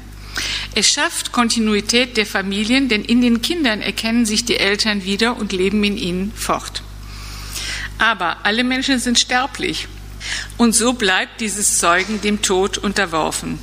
Es 0.76 0.88
schafft 0.88 1.32
Kontinuität 1.32 2.16
der 2.16 2.26
Familien, 2.26 2.88
denn 2.88 3.04
in 3.04 3.22
den 3.22 3.42
Kindern 3.42 3.82
erkennen 3.82 4.24
sich 4.24 4.44
die 4.44 4.58
Eltern 4.58 5.02
wieder 5.02 5.36
und 5.36 5.50
leben 5.50 5.82
in 5.82 5.96
ihnen 5.96 6.32
fort. 6.36 6.84
Aber 7.98 8.46
alle 8.46 8.62
Menschen 8.62 9.00
sind 9.00 9.18
sterblich 9.18 9.88
und 10.58 10.76
so 10.76 10.92
bleibt 10.92 11.40
dieses 11.40 11.78
Zeugen 11.78 12.20
dem 12.20 12.40
Tod 12.40 12.78
unterworfen. 12.78 13.58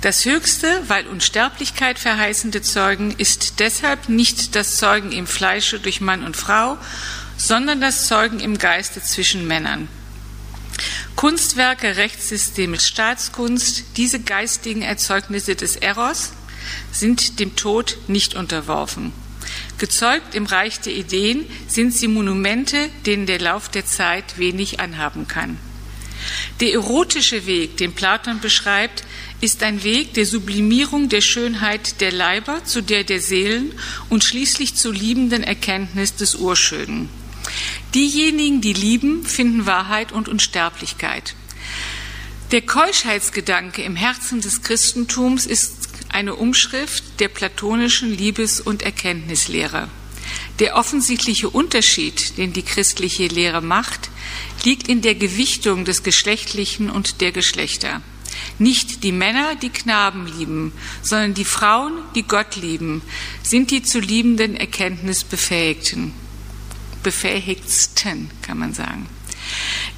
Das 0.00 0.24
höchste, 0.24 0.82
weil 0.86 1.08
Unsterblichkeit 1.08 1.98
verheißende 1.98 2.62
Zeugen 2.62 3.12
ist 3.18 3.58
deshalb 3.58 4.08
nicht 4.08 4.54
das 4.54 4.76
Zeugen 4.76 5.10
im 5.10 5.26
Fleische 5.26 5.80
durch 5.80 6.00
Mann 6.00 6.22
und 6.22 6.36
Frau, 6.36 6.78
sondern 7.36 7.80
das 7.80 8.06
Zeugen 8.06 8.38
im 8.38 8.58
Geiste 8.58 9.02
zwischen 9.02 9.48
Männern. 9.48 9.88
Kunstwerke, 11.16 11.96
Rechtssysteme, 11.96 12.78
Staatskunst, 12.78 13.84
diese 13.96 14.20
geistigen 14.20 14.82
Erzeugnisse 14.82 15.56
des 15.56 15.74
Eros 15.74 16.30
sind 16.92 17.40
dem 17.40 17.56
Tod 17.56 17.98
nicht 18.06 18.34
unterworfen. 18.34 19.12
Gezeugt 19.78 20.36
im 20.36 20.46
Reich 20.46 20.78
der 20.78 20.92
Ideen 20.92 21.44
sind 21.66 21.92
sie 21.92 22.06
Monumente, 22.06 22.88
denen 23.04 23.26
der 23.26 23.40
Lauf 23.40 23.68
der 23.68 23.84
Zeit 23.84 24.38
wenig 24.38 24.78
anhaben 24.78 25.26
kann. 25.26 25.58
Der 26.60 26.72
erotische 26.72 27.46
Weg, 27.46 27.76
den 27.76 27.94
Platon 27.94 28.40
beschreibt, 28.40 29.04
ist 29.40 29.62
ein 29.62 29.84
Weg 29.84 30.14
der 30.14 30.26
Sublimierung 30.26 31.08
der 31.08 31.20
Schönheit 31.20 32.00
der 32.00 32.12
Leiber 32.12 32.64
zu 32.64 32.82
der 32.82 33.04
der 33.04 33.20
Seelen 33.20 33.72
und 34.08 34.24
schließlich 34.24 34.74
zur 34.74 34.92
liebenden 34.92 35.44
Erkenntnis 35.44 36.16
des 36.16 36.34
Urschönen. 36.34 37.08
Diejenigen, 37.94 38.60
die 38.60 38.72
lieben, 38.72 39.24
finden 39.24 39.66
Wahrheit 39.66 40.12
und 40.12 40.28
Unsterblichkeit. 40.28 41.34
Der 42.50 42.62
Keuschheitsgedanke 42.62 43.82
im 43.82 43.94
Herzen 43.94 44.40
des 44.40 44.62
Christentums 44.62 45.46
ist 45.46 45.88
eine 46.08 46.34
Umschrift 46.34 47.04
der 47.20 47.28
platonischen 47.28 48.16
Liebes- 48.16 48.60
und 48.60 48.82
Erkenntnislehre. 48.82 49.88
Der 50.58 50.76
offensichtliche 50.76 51.48
Unterschied, 51.48 52.36
den 52.36 52.52
die 52.52 52.62
christliche 52.62 53.28
Lehre 53.28 53.62
macht, 53.62 54.10
liegt 54.64 54.88
in 54.88 55.02
der 55.02 55.14
Gewichtung 55.14 55.84
des 55.84 56.02
Geschlechtlichen 56.02 56.90
und 56.90 57.20
der 57.20 57.32
Geschlechter. 57.32 58.02
Nicht 58.58 59.04
die 59.04 59.12
Männer, 59.12 59.54
die 59.56 59.70
Knaben 59.70 60.26
lieben, 60.26 60.72
sondern 61.02 61.34
die 61.34 61.44
Frauen, 61.44 61.92
die 62.14 62.22
Gott 62.22 62.56
lieben, 62.56 63.02
sind 63.42 63.70
die 63.70 63.82
zu 63.82 64.00
liebenden 64.00 64.56
Erkenntnis 64.56 65.24
befähigten. 65.24 66.12
Befähigtsten, 67.02 68.30
kann 68.42 68.58
man 68.58 68.74
sagen. 68.74 69.06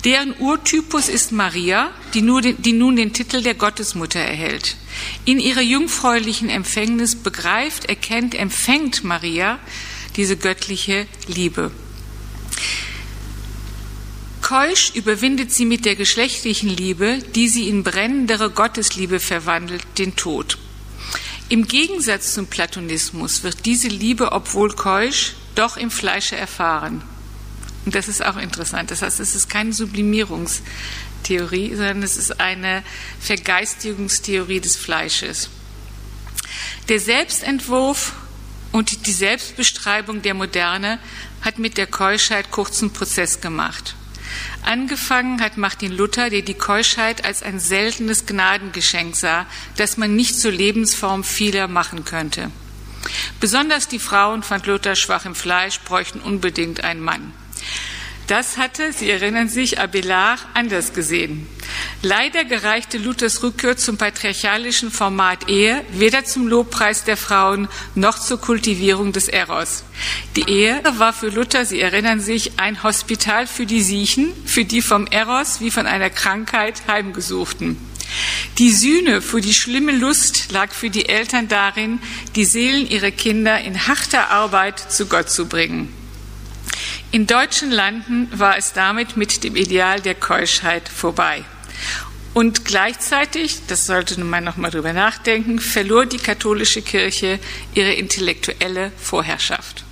Deren 0.04 0.34
Urtypus 0.38 1.08
ist 1.08 1.32
Maria, 1.32 1.90
die, 2.14 2.20
den, 2.22 2.62
die, 2.62 2.72
nun 2.72 2.96
den 2.96 3.12
Titel 3.12 3.42
der 3.42 3.54
Gottesmutter 3.54 4.20
erhält. 4.20 4.76
In 5.24 5.40
ihrer 5.40 5.60
jungfräulichen 5.60 6.48
Empfängnis 6.48 7.16
begreift, 7.16 7.86
erkennt, 7.86 8.34
empfängt 8.34 9.04
Maria 9.04 9.58
diese 10.16 10.36
göttliche 10.36 11.06
Liebe. 11.26 11.70
Keusch 14.50 14.90
überwindet 14.96 15.52
sie 15.52 15.64
mit 15.64 15.84
der 15.84 15.94
geschlechtlichen 15.94 16.70
Liebe, 16.70 17.20
die 17.36 17.46
sie 17.46 17.68
in 17.68 17.84
brennendere 17.84 18.50
Gottesliebe 18.50 19.20
verwandelt, 19.20 19.84
den 19.96 20.16
Tod. 20.16 20.58
Im 21.48 21.68
Gegensatz 21.68 22.34
zum 22.34 22.48
Platonismus 22.48 23.44
wird 23.44 23.64
diese 23.64 23.86
Liebe, 23.86 24.32
obwohl 24.32 24.74
keusch, 24.74 25.34
doch 25.54 25.76
im 25.76 25.92
Fleische 25.92 26.34
erfahren. 26.34 27.00
Und 27.84 27.94
das 27.94 28.08
ist 28.08 28.26
auch 28.26 28.38
interessant. 28.38 28.90
Das 28.90 29.02
heißt, 29.02 29.20
es 29.20 29.36
ist 29.36 29.48
keine 29.48 29.72
Sublimierungstheorie, 29.72 31.76
sondern 31.76 32.02
es 32.02 32.16
ist 32.16 32.40
eine 32.40 32.82
Vergeistigungstheorie 33.20 34.58
des 34.58 34.74
Fleisches. 34.74 35.48
Der 36.88 36.98
Selbstentwurf 36.98 38.14
und 38.72 39.06
die 39.06 39.12
Selbstbestreibung 39.12 40.22
der 40.22 40.34
Moderne 40.34 40.98
hat 41.40 41.60
mit 41.60 41.78
der 41.78 41.86
Keuschheit 41.86 42.50
kurzen 42.50 42.92
Prozess 42.92 43.40
gemacht. 43.40 43.94
Angefangen 44.62 45.40
hat 45.40 45.56
Martin 45.56 45.92
Luther, 45.92 46.30
der 46.30 46.42
die 46.42 46.54
Keuschheit 46.54 47.24
als 47.24 47.42
ein 47.42 47.58
seltenes 47.58 48.26
Gnadengeschenk 48.26 49.16
sah, 49.16 49.46
das 49.76 49.96
man 49.96 50.14
nicht 50.14 50.38
zur 50.38 50.52
Lebensform 50.52 51.24
vieler 51.24 51.68
machen 51.68 52.04
könnte. 52.04 52.50
Besonders 53.40 53.88
die 53.88 53.98
Frauen, 53.98 54.42
fand 54.42 54.66
Luther 54.66 54.94
schwach 54.94 55.24
im 55.24 55.34
Fleisch, 55.34 55.80
bräuchten 55.80 56.20
unbedingt 56.20 56.84
einen 56.84 57.00
Mann. 57.00 57.32
Das 58.26 58.58
hatte, 58.58 58.92
Sie 58.92 59.10
erinnern 59.10 59.48
sich, 59.48 59.80
Abelard 59.80 60.38
anders 60.54 60.92
gesehen. 60.92 61.48
Leider 62.02 62.44
gereichte 62.44 62.98
Luthers 62.98 63.42
Rückkehr 63.42 63.76
zum 63.76 63.98
patriarchalischen 63.98 64.90
Format 64.90 65.48
Ehe 65.48 65.84
weder 65.92 66.24
zum 66.24 66.48
Lobpreis 66.48 67.04
der 67.04 67.16
Frauen 67.16 67.68
noch 67.94 68.18
zur 68.18 68.40
Kultivierung 68.40 69.12
des 69.12 69.28
Eros. 69.28 69.84
Die 70.36 70.48
Ehe 70.48 70.82
war 70.96 71.12
für 71.12 71.28
Luther, 71.28 71.64
Sie 71.64 71.80
erinnern 71.80 72.20
sich, 72.20 72.58
ein 72.58 72.82
Hospital 72.82 73.46
für 73.46 73.66
die 73.66 73.82
Siechen, 73.82 74.32
für 74.46 74.64
die 74.64 74.82
vom 74.82 75.06
Eros 75.06 75.60
wie 75.60 75.70
von 75.70 75.86
einer 75.86 76.10
Krankheit 76.10 76.82
heimgesuchten. 76.88 77.76
Die 78.58 78.72
Sühne 78.72 79.22
für 79.22 79.40
die 79.40 79.54
schlimme 79.54 79.92
Lust 79.92 80.52
lag 80.52 80.72
für 80.72 80.90
die 80.90 81.08
Eltern 81.08 81.48
darin, 81.48 82.00
die 82.34 82.44
Seelen 82.44 82.88
ihrer 82.88 83.10
Kinder 83.10 83.60
in 83.60 83.86
harter 83.86 84.30
Arbeit 84.30 84.78
zu 84.78 85.06
Gott 85.06 85.30
zu 85.30 85.46
bringen. 85.46 85.94
In 87.12 87.26
deutschen 87.26 87.70
Landen 87.70 88.28
war 88.32 88.56
es 88.56 88.72
damit 88.72 89.16
mit 89.16 89.42
dem 89.42 89.56
Ideal 89.56 90.00
der 90.00 90.14
Keuschheit 90.14 90.88
vorbei. 90.88 91.44
Und 92.32 92.64
gleichzeitig, 92.64 93.66
das 93.66 93.86
sollte 93.86 94.20
man 94.20 94.44
noch 94.44 94.56
mal 94.56 94.70
drüber 94.70 94.92
nachdenken, 94.92 95.58
verlor 95.58 96.06
die 96.06 96.18
katholische 96.18 96.80
Kirche 96.80 97.40
ihre 97.74 97.92
intellektuelle 97.92 98.92
Vorherrschaft. 98.96 99.84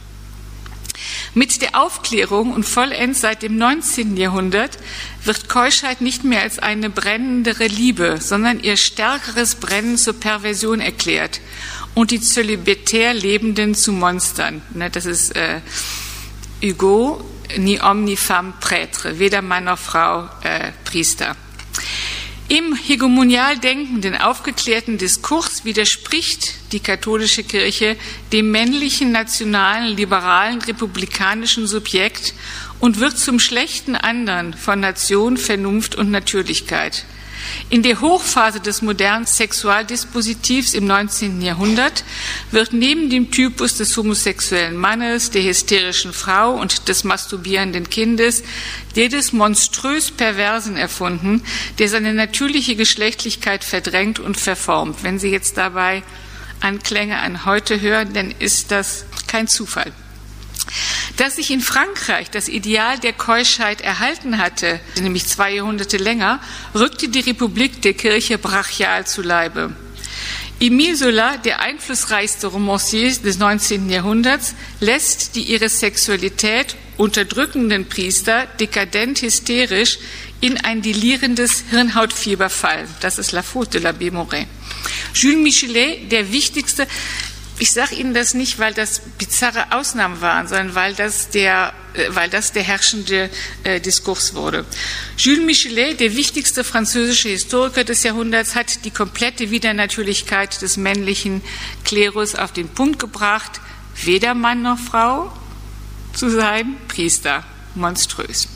Mit 1.35 1.62
der 1.62 1.81
Aufklärung 1.81 2.53
und 2.53 2.64
vollends 2.64 3.20
seit 3.20 3.42
dem 3.42 3.57
19. 3.57 4.16
Jahrhundert 4.16 4.79
wird 5.24 5.48
Keuschheit 5.48 6.01
nicht 6.01 6.24
mehr 6.24 6.42
als 6.42 6.59
eine 6.59 6.90
brennendere 6.90 7.66
Liebe, 7.66 8.18
sondern 8.20 8.61
ihr 8.61 8.77
stärkeres 8.77 9.57
Brennen 9.57 9.98
zur 9.98 10.14
Perversion 10.14 10.81
erklärt 10.81 11.40
und 11.94 12.11
die 12.12 12.20
zölibatär 12.20 13.14
Lebenden 13.14 13.74
zu 13.74 13.92
Monstern. 13.92 14.62
Ne, 14.74 14.90
das 14.90 15.07
ist 15.07 15.37
äh, 15.37 15.61
Hugo, 16.62 17.24
ni 17.57 17.79
homme 17.79 18.03
ni 18.03 18.16
femme 18.16 18.55
prêtre, 18.61 19.18
weder 19.18 19.42
Mann 19.42 19.64
noch 19.64 19.79
Frau 19.79 20.29
äh, 20.42 20.72
Priester. 20.85 21.37
Im 22.51 22.75
hegemonial 22.75 23.59
denkenden, 23.59 24.17
aufgeklärten 24.17 24.97
Diskurs 24.97 25.67
widerspricht 25.67 26.73
die 26.73 26.81
katholische 26.81 27.45
Kirche 27.45 27.97
dem 28.33 28.51
männlichen, 28.51 29.12
nationalen, 29.12 29.95
liberalen, 29.95 30.62
republikanischen 30.62 31.67
Subjekt 31.67 32.33
und 32.81 33.01
wird 33.01 33.19
zum 33.19 33.38
schlechten 33.38 33.97
anderen 33.97 34.55
von 34.55 34.81
Nation, 34.81 35.37
Vernunft 35.37 35.95
und 35.95 36.11
Natürlichkeit. 36.11 37.05
In 37.71 37.83
der 37.83 38.01
Hochphase 38.01 38.61
des 38.61 38.83
modernen 38.83 39.27
Sexualdispositivs 39.27 40.75
im 40.75 40.87
19. 40.87 41.43
Jahrhundert 41.43 42.05
wird 42.51 42.73
neben 42.73 43.11
dem 43.11 43.31
Typus 43.31 43.77
des 43.77 43.97
homosexuellen 43.97 44.77
Mannes, 44.77 45.31
der 45.31 45.43
hysterischen 45.43 46.13
Frau 46.13 46.53
und 46.53 46.89
des 46.89 47.05
masturbierenden 47.05 47.91
Kindes 47.91 48.43
der 48.99 49.09
des 49.09 49.33
monströs 49.33 50.11
Perversen 50.11 50.77
erfunden, 50.77 51.43
der 51.79 51.89
seine 51.89 52.13
natürliche 52.15 52.75
Geschlechtlichkeit 52.75 53.63
verdrängt 53.63 54.19
und 54.19 54.37
verformt. 54.37 55.05
Wenn 55.05 55.21
Sie 55.21 55.31
jetzt 55.31 55.57
dabei 55.57 56.03
Anklänge 56.61 57.19
an 57.19 57.45
heute 57.45 57.81
hören, 57.81 58.13
dann 58.13 58.35
ist 58.39 58.73
das 58.73 59.05
kein 59.29 59.47
Zufall. 59.47 59.93
Dass 61.16 61.37
sich 61.37 61.51
in 61.51 61.61
Frankreich 61.61 62.31
das 62.31 62.49
Ideal 62.49 62.99
der 62.99 63.12
Keuschheit 63.12 63.81
erhalten 63.81 64.38
hatte, 64.38 64.81
nämlich 65.01 65.27
zwei 65.27 65.55
Jahrhunderte 65.55 65.97
länger, 65.97 66.40
rückte 66.75 67.09
die 67.09 67.21
Republik 67.21 67.83
der 67.83 67.94
Kirche 67.94 68.38
brachial 68.38 69.07
zu 69.07 69.23
Leibe. 69.23 69.75
Emile 70.61 70.97
Zola, 70.97 71.37
der 71.37 71.61
einflussreichste 71.61 72.49
Romancier 72.49 73.12
des 73.12 73.38
19. 73.38 73.90
Jahrhunderts, 73.90 74.55
lässt 74.81 75.37
die 75.37 75.42
ihre 75.42 75.68
Sexualität 75.68 76.75
unterdrückenden 76.97 77.88
Priester 77.88 78.47
dekadent 78.59 79.23
hysterisch 79.23 79.99
in 80.40 80.57
ein 80.57 80.83
delierendes 80.83 81.64
Hirnhautfieber 81.71 82.51
fallen. 82.51 82.88
Das 83.01 83.18
ist 83.18 83.31
La 83.31 83.42
Faute 83.42 83.81
de 83.81 83.83
la 83.83 83.92
Morin. 84.11 84.47
Jules 85.14 85.38
Michelet, 85.38 86.11
der 86.11 86.33
wichtigste, 86.33 86.88
ich 87.59 87.73
sage 87.73 87.94
Ihnen 87.94 88.14
das 88.14 88.35
nicht, 88.35 88.59
weil 88.59 88.73
das 88.73 89.01
bizarre 89.18 89.73
Ausnahmen 89.73 90.21
waren, 90.21 90.47
sondern 90.47 90.75
weil 90.75 90.94
das 90.94 91.31
der, 91.31 91.73
äh, 91.94 92.07
weil 92.11 92.31
das 92.31 92.53
der 92.53 92.62
herrschende 92.62 93.31
äh, 93.64 93.81
Diskurs 93.81 94.35
wurde. 94.35 94.64
Jules 95.16 95.44
Michelet, 95.44 96.01
der 96.01 96.14
wichtigste 96.14 96.64
französische 96.64 97.29
Historiker 97.29 97.85
des 97.85 98.03
Jahrhunderts, 98.03 98.55
hat 98.55 98.85
die 98.85 98.90
komplette 98.90 99.51
Widernatürlichkeit 99.51 100.62
des 100.62 100.77
männlichen 100.77 101.42
Klerus 101.85 102.35
auf 102.35 102.53
den 102.53 102.68
Punkt 102.68 102.99
gebracht. 102.99 103.61
Weder 104.05 104.35
Mann 104.35 104.62
noch 104.62 104.79
Frau 104.79 105.33
zu 106.14 106.31
sein, 106.31 106.77
Priester, 106.87 107.44
monströs. 107.75 108.49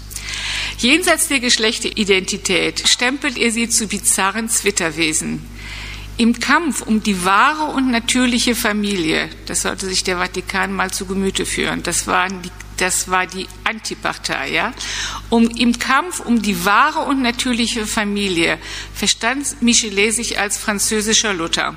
Jenseits 0.78 1.28
der 1.28 1.40
Geschlechteridentität 1.40 2.88
stempelt 2.88 3.36
er 3.36 3.50
sie 3.50 3.68
zu 3.68 3.86
bizarren 3.86 4.48
Zwitterwesen. 4.48 5.42
Im 6.18 6.38
Kampf 6.38 6.82
um 6.82 7.02
die 7.02 7.24
wahre 7.24 7.72
und 7.72 7.90
natürliche 7.90 8.54
Familie, 8.54 9.30
das 9.46 9.62
sollte 9.62 9.86
sich 9.86 10.04
der 10.04 10.18
Vatikan 10.18 10.72
mal 10.72 10.90
zu 10.90 11.06
Gemüte 11.06 11.46
führen, 11.46 11.82
das, 11.82 12.06
waren 12.06 12.42
die, 12.42 12.50
das 12.76 13.10
war 13.10 13.26
die 13.26 13.46
Antipartei, 13.64 14.50
ja, 14.50 14.72
um, 15.30 15.48
im 15.48 15.78
Kampf 15.78 16.20
um 16.20 16.42
die 16.42 16.66
wahre 16.66 17.00
und 17.00 17.22
natürliche 17.22 17.86
Familie 17.86 18.58
verstand 18.94 19.62
Michelet 19.62 20.14
sich 20.14 20.38
als 20.38 20.58
französischer 20.58 21.32
Luther. 21.32 21.76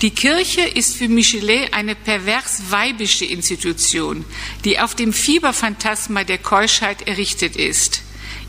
Die 0.00 0.10
Kirche 0.10 0.62
ist 0.62 0.96
für 0.96 1.08
Michelet 1.08 1.74
eine 1.74 1.94
pervers 1.94 2.70
weibische 2.70 3.24
Institution, 3.24 4.24
die 4.64 4.78
auf 4.78 4.94
dem 4.94 5.12
Fieberphantasma 5.12 6.24
der 6.24 6.38
Keuschheit 6.38 7.06
errichtet 7.06 7.56
ist. 7.56 8.02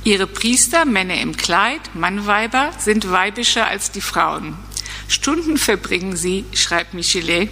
Ihre 0.04 0.28
Priester, 0.28 0.86
Männer 0.86 1.20
im 1.20 1.36
Kleid, 1.36 1.82
Mannweiber, 1.94 2.72
sind 2.78 3.12
weibischer 3.12 3.68
als 3.68 3.92
die 3.92 4.02
Frauen. 4.02 4.56
Stunden 5.12 5.58
verbringen 5.58 6.16
sie, 6.16 6.46
schreibt 6.54 6.94
Michelet, 6.94 7.50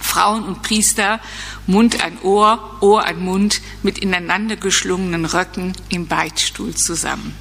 Frauen 0.00 0.44
und 0.44 0.62
Priester, 0.62 1.18
Mund 1.66 2.04
an 2.04 2.18
Ohr, 2.22 2.76
Ohr 2.82 3.06
an 3.06 3.24
Mund, 3.24 3.62
mit 3.82 3.98
ineinander 3.98 4.56
geschlungenen 4.56 5.24
Röcken 5.24 5.72
im 5.88 6.06
Beichtstuhl 6.06 6.74
zusammen. 6.74 7.34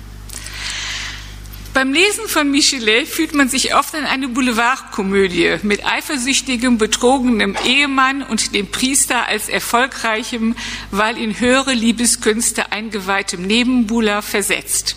Beim 1.73 1.91
Lesen 1.91 2.27
von 2.27 2.51
Michelet 2.51 3.07
fühlt 3.07 3.33
man 3.33 3.49
sich 3.49 3.75
oft 3.75 3.93
an 3.95 4.05
eine 4.05 4.29
Boulevardkomödie 4.29 5.57
mit 5.63 5.85
eifersüchtigem, 5.85 6.77
betrogenem 6.77 7.57
Ehemann 7.65 8.23
und 8.23 8.55
dem 8.55 8.67
Priester 8.67 9.27
als 9.27 9.49
erfolgreichem, 9.49 10.55
weil 10.91 11.17
in 11.17 11.39
höhere 11.39 11.73
Liebeskünste 11.73 12.71
eingeweihtem 12.71 13.41
Nebenbuhler 13.41 14.21
versetzt. 14.21 14.95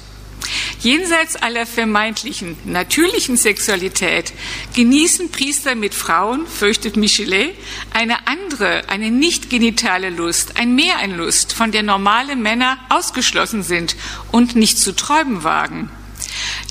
Jenseits 0.86 1.34
aller 1.34 1.66
vermeintlichen 1.66 2.56
natürlichen 2.64 3.36
Sexualität 3.36 4.32
genießen 4.76 5.32
Priester 5.32 5.74
mit 5.74 5.96
Frauen, 5.96 6.46
fürchtet 6.46 6.96
Michelet, 6.96 7.56
eine 7.92 8.28
andere, 8.28 8.88
eine 8.88 9.10
nicht 9.10 9.50
genitale 9.50 10.10
Lust, 10.10 10.58
ein 10.58 10.76
Mehr 10.76 11.00
an 11.00 11.16
Lust, 11.16 11.52
von 11.54 11.72
der 11.72 11.82
normale 11.82 12.36
Männer 12.36 12.78
ausgeschlossen 12.88 13.64
sind 13.64 13.96
und 14.30 14.54
nicht 14.54 14.78
zu 14.78 14.94
träumen 14.94 15.42
wagen. 15.42 15.90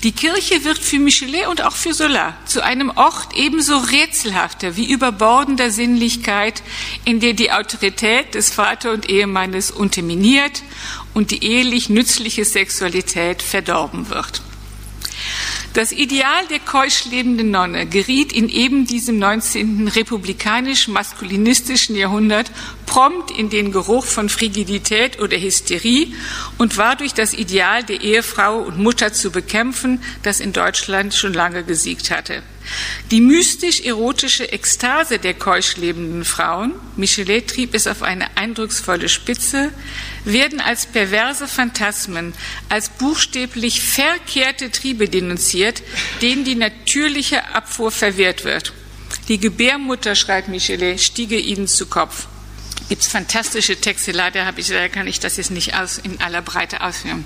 Die 0.02 0.12
Kirche 0.12 0.64
wird 0.64 0.78
für 0.78 0.98
Michelet 0.98 1.48
und 1.48 1.62
auch 1.62 1.76
für 1.76 1.92
Zola 1.92 2.38
zu 2.46 2.64
einem 2.64 2.90
Ort 2.96 3.34
ebenso 3.34 3.76
rätselhafter 3.76 4.76
wie 4.76 4.90
überbordender 4.90 5.70
Sinnlichkeit, 5.70 6.62
in 7.04 7.20
der 7.20 7.34
die 7.34 7.52
Autorität 7.52 8.34
des 8.34 8.48
Vater 8.48 8.92
und 8.92 9.10
Ehemannes 9.10 9.70
unterminiert 9.70 10.62
und 11.16 11.30
die 11.30 11.42
ehelich 11.42 11.88
nützliche 11.88 12.44
Sexualität 12.44 13.40
verdorben 13.40 14.10
wird. 14.10 14.42
Das 15.72 15.90
Ideal 15.90 16.46
der 16.50 16.58
keusch 16.58 17.06
lebenden 17.06 17.50
Nonne 17.50 17.86
geriet 17.86 18.34
in 18.34 18.50
eben 18.50 18.86
diesem 18.86 19.18
19. 19.18 19.88
republikanisch-maskulinistischen 19.88 21.96
Jahrhundert 21.96 22.50
prompt 22.84 23.30
in 23.30 23.48
den 23.48 23.72
Geruch 23.72 24.04
von 24.04 24.28
Frigidität 24.28 25.18
oder 25.18 25.38
Hysterie 25.38 26.12
und 26.58 26.76
war 26.76 26.96
durch 26.96 27.14
das 27.14 27.32
Ideal 27.32 27.82
der 27.82 28.02
Ehefrau 28.02 28.58
und 28.58 28.78
Mutter 28.78 29.14
zu 29.14 29.30
bekämpfen, 29.30 30.02
das 30.22 30.40
in 30.40 30.52
Deutschland 30.52 31.14
schon 31.14 31.32
lange 31.32 31.64
gesiegt 31.64 32.10
hatte. 32.10 32.42
Die 33.10 33.20
mystisch-erotische 33.20 34.52
Ekstase 34.52 35.18
der 35.18 35.34
keusch 35.34 35.76
lebenden 35.76 36.24
Frauen, 36.24 36.72
Michelet 36.96 37.48
trieb 37.48 37.74
es 37.74 37.86
auf 37.86 38.02
eine 38.02 38.36
eindrucksvolle 38.36 39.08
Spitze, 39.08 39.72
werden 40.26 40.60
als 40.60 40.86
perverse 40.86 41.48
Phantasmen, 41.48 42.34
als 42.68 42.88
buchstäblich 42.90 43.80
verkehrte 43.80 44.70
Triebe 44.70 45.08
denunziert, 45.08 45.82
denen 46.20 46.44
die 46.44 46.56
natürliche 46.56 47.54
Abfuhr 47.54 47.90
verwehrt 47.90 48.44
wird. 48.44 48.72
Die 49.28 49.38
Gebärmutter, 49.38 50.14
schreibt 50.14 50.48
Michelet, 50.48 51.00
stiege 51.00 51.38
ihnen 51.38 51.66
zu 51.68 51.86
Kopf. 51.86 52.26
Gibt 52.88 53.02
es 53.02 53.08
fantastische 53.08 53.80
Texte, 53.80 54.12
leider, 54.12 54.52
ich, 54.56 54.68
leider 54.68 54.88
kann 54.88 55.08
ich 55.08 55.18
das 55.18 55.36
jetzt 55.36 55.50
nicht 55.50 55.74
aus, 55.74 55.98
in 55.98 56.20
aller 56.20 56.42
Breite 56.42 56.82
ausführen. 56.82 57.24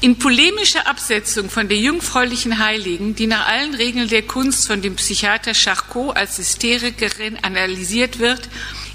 In 0.00 0.18
polemischer 0.18 0.86
Absetzung 0.86 1.50
von 1.50 1.68
der 1.68 1.78
jungfräulichen 1.78 2.58
Heiligen, 2.58 3.14
die 3.14 3.26
nach 3.26 3.46
allen 3.48 3.74
Regeln 3.74 4.08
der 4.08 4.22
Kunst 4.22 4.66
von 4.66 4.82
dem 4.82 4.96
Psychiater 4.96 5.54
Charcot 5.54 6.16
als 6.16 6.38
Hysterikerin 6.38 7.38
analysiert 7.42 8.18
wird, 8.18 8.48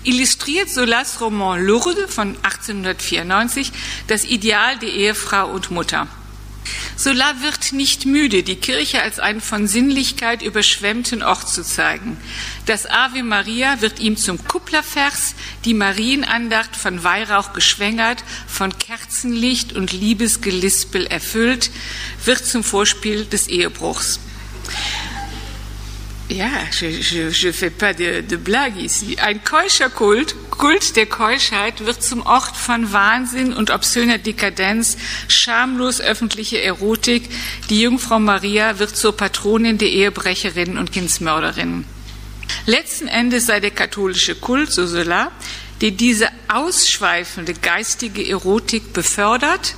illustriert 0.04 0.70
Solas 0.70 1.22
Roman 1.22 1.62
Lourdes 1.64 2.14
von 2.14 2.36
1894 2.44 3.72
das 4.08 4.26
Ideal 4.26 4.78
der 4.80 4.90
Ehefrau 4.90 5.50
und 5.50 5.72
Mutter. 5.72 6.08
Sola 6.96 7.42
wird 7.42 7.74
nicht 7.74 8.06
müde, 8.06 8.44
die 8.44 8.56
Kirche 8.56 9.02
als 9.02 9.20
einen 9.20 9.42
von 9.42 9.68
Sinnlichkeit 9.68 10.42
überschwemmten 10.42 11.24
Ort 11.24 11.50
zu 11.50 11.64
zeigen. 11.64 12.18
Das 12.68 12.86
Ave 12.86 13.24
Maria 13.24 13.82
wird 13.82 14.00
ihm 14.00 14.18
zum 14.18 14.46
Kupplervers, 14.46 15.34
die 15.66 15.74
Marienandacht 15.74 16.76
von 16.76 17.04
Weihrauch 17.04 17.54
geschwängert, 17.54 18.24
von 18.48 18.78
Kerzenlicht 18.78 19.74
und 19.74 19.92
Liebesgelispel 19.92 21.08
erfüllt, 21.08 21.72
wird 22.24 22.46
zum 22.46 22.64
Vorspiel 22.64 23.26
des 23.26 23.48
Ehebruchs. 23.48 24.20
Ja, 26.34 26.66
je, 26.80 26.88
je, 26.88 27.30
je 27.30 27.52
fais 27.52 27.70
pas 27.70 27.94
de, 27.94 28.24
de 28.26 28.38
blague 28.38 28.80
ici. 28.80 29.18
Ein 29.20 29.44
keuscher 29.44 29.90
Kult, 29.90 30.34
Kult 30.50 30.96
der 30.96 31.06
Keuschheit, 31.06 31.86
wird 31.86 32.02
zum 32.02 32.22
Ort 32.26 32.56
von 32.56 32.94
Wahnsinn 32.94 33.52
und 33.52 33.70
obszöner 33.70 34.18
Dekadenz, 34.18 34.96
schamlos 35.28 36.00
öffentliche 36.00 36.62
Erotik. 36.62 37.30
Die 37.70 37.82
Jungfrau 37.82 38.20
Maria 38.20 38.80
wird 38.80 38.96
zur 38.96 39.18
Patronin 39.18 39.78
der 39.78 39.90
Ehebrecherinnen 39.90 40.78
und 40.78 40.94
Kindsmörderinnen. 40.94 41.84
Letzten 42.66 43.10
Endes 43.10 43.48
sei 43.48 43.60
der 43.60 43.72
katholische 43.72 44.36
Kult, 44.36 44.72
so 44.72 44.88
Sola, 44.88 45.32
der 45.82 45.92
diese 45.92 46.30
ausschweifende 46.48 47.56
geistige 47.56 48.26
Erotik 48.26 48.94
befördert, 48.94 49.76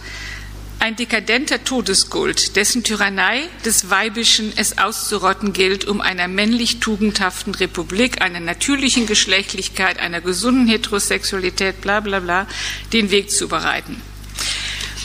ein 0.83 0.97
dekadenter 0.97 1.63
Todeskult, 1.63 2.57
dessen 2.57 2.83
Tyrannei 2.83 3.43
des 3.63 3.89
Weibischen 3.89 4.51
es 4.57 4.77
auszurotten 4.77 5.53
gilt, 5.53 5.85
um 5.85 6.01
einer 6.01 6.27
männlich 6.27 6.81
tugendhaften 6.81 7.55
Republik, 7.55 8.21
einer 8.21 8.41
natürlichen 8.41 9.07
Geschlechtlichkeit, 9.07 9.97
einer 9.97 10.19
gesunden 10.19 10.67
Heterosexualität, 10.67 11.79
bla 11.79 12.01
bla 12.01 12.19
bla, 12.19 12.47
den 12.91 13.11
Weg 13.11 13.31
zu 13.31 13.47
bereiten. 13.47 14.01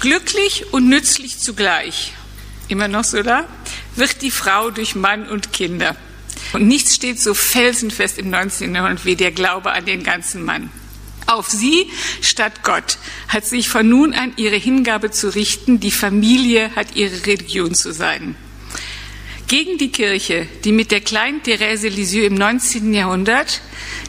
Glücklich 0.01 0.73
und 0.73 0.89
nützlich 0.89 1.39
zugleich, 1.39 2.13
immer 2.67 2.89
noch 2.89 3.05
so 3.05 3.23
da, 3.23 3.47
wird 3.95 4.23
die 4.23 4.33
Frau 4.33 4.73
durch 4.73 4.97
Mann 4.97 5.29
und 5.29 5.53
Kinder. 5.53 5.95
Und 6.55 6.67
nichts 6.67 6.97
steht 6.97 7.21
so 7.21 7.35
felsenfest 7.35 8.19
im 8.19 8.31
19. 8.31 8.75
Jahrhundert 8.75 9.05
wie 9.05 9.15
der 9.15 9.31
Glaube 9.31 9.71
an 9.71 9.85
den 9.85 10.03
ganzen 10.03 10.45
Mann. 10.45 10.73
Auf 11.29 11.51
sie 11.51 11.91
statt 12.23 12.63
Gott 12.63 12.97
hat 13.29 13.45
sich 13.45 13.69
von 13.69 13.87
nun 13.87 14.15
an 14.15 14.33
ihre 14.39 14.57
Hingabe 14.57 15.11
zu 15.11 15.35
richten, 15.35 15.79
die 15.79 15.91
Familie 15.91 16.75
hat 16.75 16.97
ihre 16.97 17.27
Religion 17.27 17.75
zu 17.75 17.93
sein. 17.93 18.35
Gegen 19.47 19.77
die 19.77 19.93
Kirche, 19.93 20.49
die 20.65 20.73
mit 20.73 20.91
der 20.91 21.03
kleinen 21.03 21.43
Therese 21.43 21.89
Lisieux 21.89 22.29
im 22.29 22.35
19. 22.35 22.95
Jahrhundert 22.95 23.61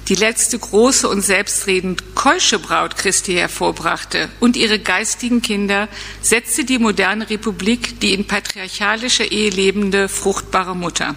die 0.08 0.16
letzte 0.16 0.58
große 0.58 1.10
und 1.10 1.22
selbstredend 1.22 2.16
keusche 2.16 2.58
Braut 2.58 2.96
Christi 2.96 3.34
hervorbrachte 3.34 4.30
und 4.40 4.56
ihre 4.56 4.80
geistigen 4.80 5.42
Kinder, 5.42 5.90
setzte 6.22 6.64
die 6.64 6.80
moderne 6.80 7.30
Republik 7.30 8.00
die 8.00 8.14
in 8.14 8.28
patriarchalischer 8.28 9.30
Ehe 9.30 9.50
lebende 9.50 10.08
fruchtbare 10.08 10.76
Mutter. 10.76 11.16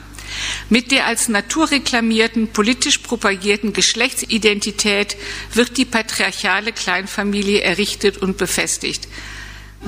Mit 0.68 0.90
der 0.90 1.06
als 1.06 1.28
Natur 1.28 1.70
reklamierten, 1.70 2.48
politisch 2.48 2.98
propagierten 2.98 3.72
Geschlechtsidentität 3.72 5.16
wird 5.52 5.76
die 5.76 5.84
patriarchale 5.84 6.72
Kleinfamilie 6.72 7.60
errichtet 7.60 8.18
und 8.18 8.38
befestigt. 8.38 9.08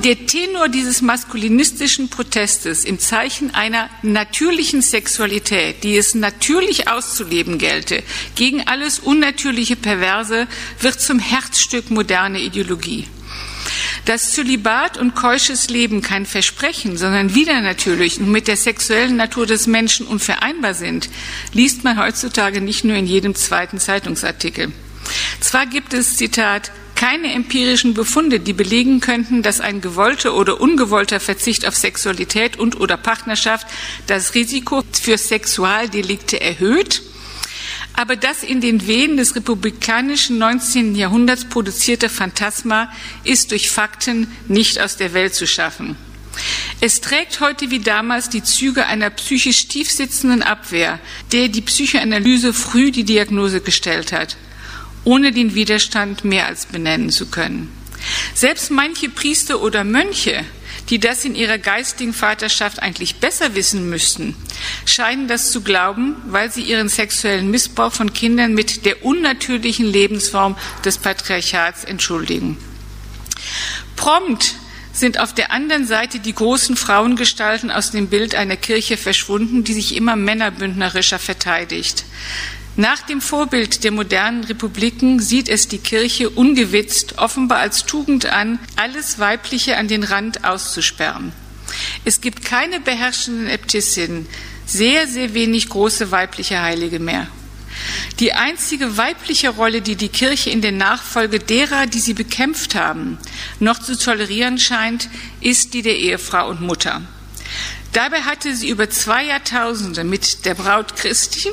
Der 0.03 0.27
Tenor 0.27 0.67
dieses 0.67 1.01
maskulinistischen 1.01 2.09
Protestes 2.09 2.83
im 2.83 2.99
Zeichen 2.99 3.55
einer 3.55 3.89
natürlichen 4.01 4.81
Sexualität, 4.81 5.85
die 5.85 5.95
es 5.95 6.15
natürlich 6.15 6.89
auszuleben 6.89 7.57
gelte, 7.59 8.03
gegen 8.35 8.67
alles 8.67 8.99
unnatürliche 8.99 9.77
Perverse, 9.77 10.47
wird 10.81 10.99
zum 10.99 11.19
Herzstück 11.19 11.91
moderner 11.91 12.39
Ideologie. 12.39 13.07
Dass 14.05 14.31
Zölibat 14.31 14.97
und 14.97 15.15
keusches 15.15 15.69
Leben 15.69 16.01
kein 16.01 16.25
Versprechen, 16.25 16.97
sondern 16.97 17.35
wieder 17.35 17.61
natürlich 17.61 18.19
und 18.19 18.31
mit 18.31 18.47
der 18.47 18.57
sexuellen 18.57 19.15
Natur 19.15 19.45
des 19.45 19.67
Menschen 19.67 20.07
unvereinbar 20.07 20.73
sind, 20.73 21.09
liest 21.53 21.83
man 21.83 21.99
heutzutage 21.99 22.61
nicht 22.61 22.83
nur 22.83 22.95
in 22.95 23.07
jedem 23.07 23.35
zweiten 23.35 23.79
Zeitungsartikel. 23.79 24.71
Zwar 25.39 25.65
gibt 25.65 25.93
es, 25.93 26.17
Zitat, 26.17 26.71
keine 26.95 27.33
empirischen 27.33 27.93
Befunde, 27.93 28.39
die 28.39 28.53
belegen 28.53 29.01
könnten, 29.01 29.43
dass 29.43 29.59
ein 29.59 29.81
gewollter 29.81 30.33
oder 30.35 30.61
ungewollter 30.61 31.19
Verzicht 31.19 31.67
auf 31.67 31.75
Sexualität 31.75 32.57
und 32.57 32.79
oder 32.79 32.97
Partnerschaft 32.97 33.67
das 34.07 34.33
Risiko 34.33 34.83
für 34.93 35.17
Sexualdelikte 35.17 36.39
erhöht 36.39 37.01
aber 37.95 38.15
das 38.15 38.43
in 38.43 38.61
den 38.61 38.87
Wehen 38.87 39.17
des 39.17 39.35
republikanischen 39.35 40.37
19. 40.37 40.95
Jahrhunderts 40.95 41.45
produzierte 41.45 42.09
Phantasma 42.09 42.91
ist 43.23 43.51
durch 43.51 43.69
Fakten 43.69 44.27
nicht 44.47 44.79
aus 44.79 44.97
der 44.97 45.13
Welt 45.13 45.33
zu 45.33 45.47
schaffen. 45.47 45.95
Es 46.81 46.99
trägt 46.99 47.39
heute 47.39 47.71
wie 47.71 47.79
damals 47.79 48.29
die 48.29 48.43
Züge 48.43 48.85
einer 48.85 49.09
psychisch 49.09 49.67
tiefsitzenden 49.69 50.43
Abwehr, 50.43 50.99
der 51.31 51.47
die 51.47 51.61
Psychoanalyse 51.61 52.53
früh 52.53 52.91
die 52.91 53.05
Diagnose 53.05 53.61
gestellt 53.61 54.11
hat, 54.11 54.35
ohne 55.05 55.31
den 55.31 55.55
Widerstand 55.55 56.25
mehr 56.25 56.47
als 56.47 56.65
benennen 56.65 57.09
zu 57.09 57.27
können. 57.27 57.71
Selbst 58.33 58.71
manche 58.71 59.09
Priester 59.09 59.61
oder 59.61 59.83
Mönche, 59.83 60.43
die 60.89 60.99
das 60.99 61.25
in 61.25 61.35
ihrer 61.35 61.57
geistigen 61.57 62.13
Vaterschaft 62.13 62.81
eigentlich 62.81 63.15
besser 63.15 63.55
wissen 63.55 63.89
müssten, 63.89 64.35
scheinen 64.85 65.27
das 65.27 65.51
zu 65.51 65.61
glauben, 65.61 66.15
weil 66.27 66.51
sie 66.51 66.61
ihren 66.61 66.89
sexuellen 66.89 67.49
Missbrauch 67.49 67.93
von 67.93 68.13
Kindern 68.13 68.53
mit 68.53 68.85
der 68.85 69.03
unnatürlichen 69.03 69.85
Lebensform 69.85 70.57
des 70.83 70.97
Patriarchats 70.97 71.83
entschuldigen. 71.83 72.57
Prompt 73.95 74.55
sind 74.95 75.19
auf 75.19 75.33
der 75.33 75.51
anderen 75.51 75.85
Seite 75.85 76.19
die 76.19 76.33
großen 76.33 76.77
Frauengestalten 76.77 77.69
aus 77.69 77.91
dem 77.91 78.07
Bild 78.07 78.33
einer 78.33 78.55
Kirche 78.55 78.95
verschwunden, 78.97 79.63
die 79.63 79.73
sich 79.73 79.95
immer 79.95 80.15
männerbündnerischer 80.15 81.19
verteidigt. 81.19 82.05
Nach 82.77 83.01
dem 83.01 83.21
Vorbild 83.21 83.85
der 83.85 83.91
modernen 83.91 84.43
Republiken 84.43 85.21
sieht 85.21 85.47
es 85.47 85.69
die 85.69 85.77
Kirche 85.77 86.29
ungewitzt 86.29 87.17
offenbar 87.17 87.59
als 87.59 87.85
Tugend 87.85 88.25
an, 88.25 88.59
alles 88.75 89.17
Weibliche 89.17 89.77
an 89.77 89.87
den 89.87 90.03
Rand 90.03 90.43
auszusperren. 90.43 91.31
Es 92.03 92.19
gibt 92.19 92.43
keine 92.43 92.81
beherrschenden 92.81 93.47
Äbtissinnen, 93.47 94.27
sehr, 94.65 95.07
sehr 95.07 95.33
wenig 95.33 95.69
große 95.69 96.11
weibliche 96.11 96.61
Heilige 96.61 96.99
mehr. 96.99 97.27
Die 98.19 98.33
einzige 98.33 98.97
weibliche 98.97 99.49
Rolle, 99.49 99.81
die 99.81 99.95
die 99.95 100.09
Kirche 100.09 100.49
in 100.49 100.61
der 100.61 100.71
Nachfolge 100.73 101.39
derer, 101.39 101.87
die 101.87 101.99
sie 101.99 102.13
bekämpft 102.13 102.75
haben, 102.75 103.17
noch 103.59 103.79
zu 103.79 103.97
tolerieren 103.97 104.57
scheint, 104.57 105.09
ist 105.39 105.73
die 105.73 105.81
der 105.81 105.97
Ehefrau 105.97 106.49
und 106.49 106.61
Mutter. 106.61 107.01
Dabei 107.93 108.21
hatte 108.23 108.53
sie 108.53 108.69
über 108.69 108.89
zwei 108.89 109.25
Jahrtausende 109.25 110.03
mit 110.03 110.45
der 110.45 110.55
Braut 110.55 110.97
Christi 110.97 111.51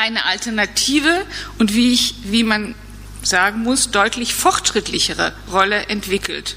eine 0.00 0.24
alternative 0.24 1.24
und 1.58 1.74
wie, 1.74 1.92
ich, 1.92 2.14
wie 2.24 2.44
man 2.44 2.74
sagen 3.22 3.60
muss, 3.60 3.90
deutlich 3.90 4.34
fortschrittlichere 4.34 5.32
Rolle 5.52 5.86
entwickelt. 5.86 6.56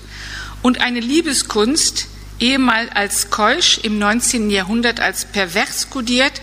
Und 0.61 0.81
eine 0.81 0.99
Liebeskunst, 0.99 2.07
ehemal 2.39 2.89
als 2.89 3.29
keusch, 3.29 3.79
im 3.79 3.99
19. 3.99 4.49
Jahrhundert 4.49 4.99
als 4.99 5.25
pervers 5.25 5.89
kodiert, 5.89 6.41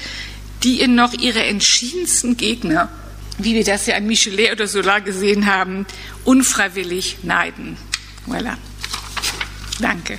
die 0.63 0.81
in 0.81 0.95
noch 0.95 1.15
ihre 1.15 1.45
entschiedensten 1.45 2.37
Gegner, 2.37 2.91
wie 3.39 3.55
wir 3.55 3.65
das 3.65 3.87
ja 3.87 3.97
an 3.97 4.07
Michelet 4.07 4.53
oder 4.53 4.67
Solar 4.67 5.01
gesehen 5.01 5.47
haben, 5.47 5.87
unfreiwillig 6.25 7.19
neiden. 7.23 7.79
Voilà. 8.27 8.57
Danke. 9.81 10.19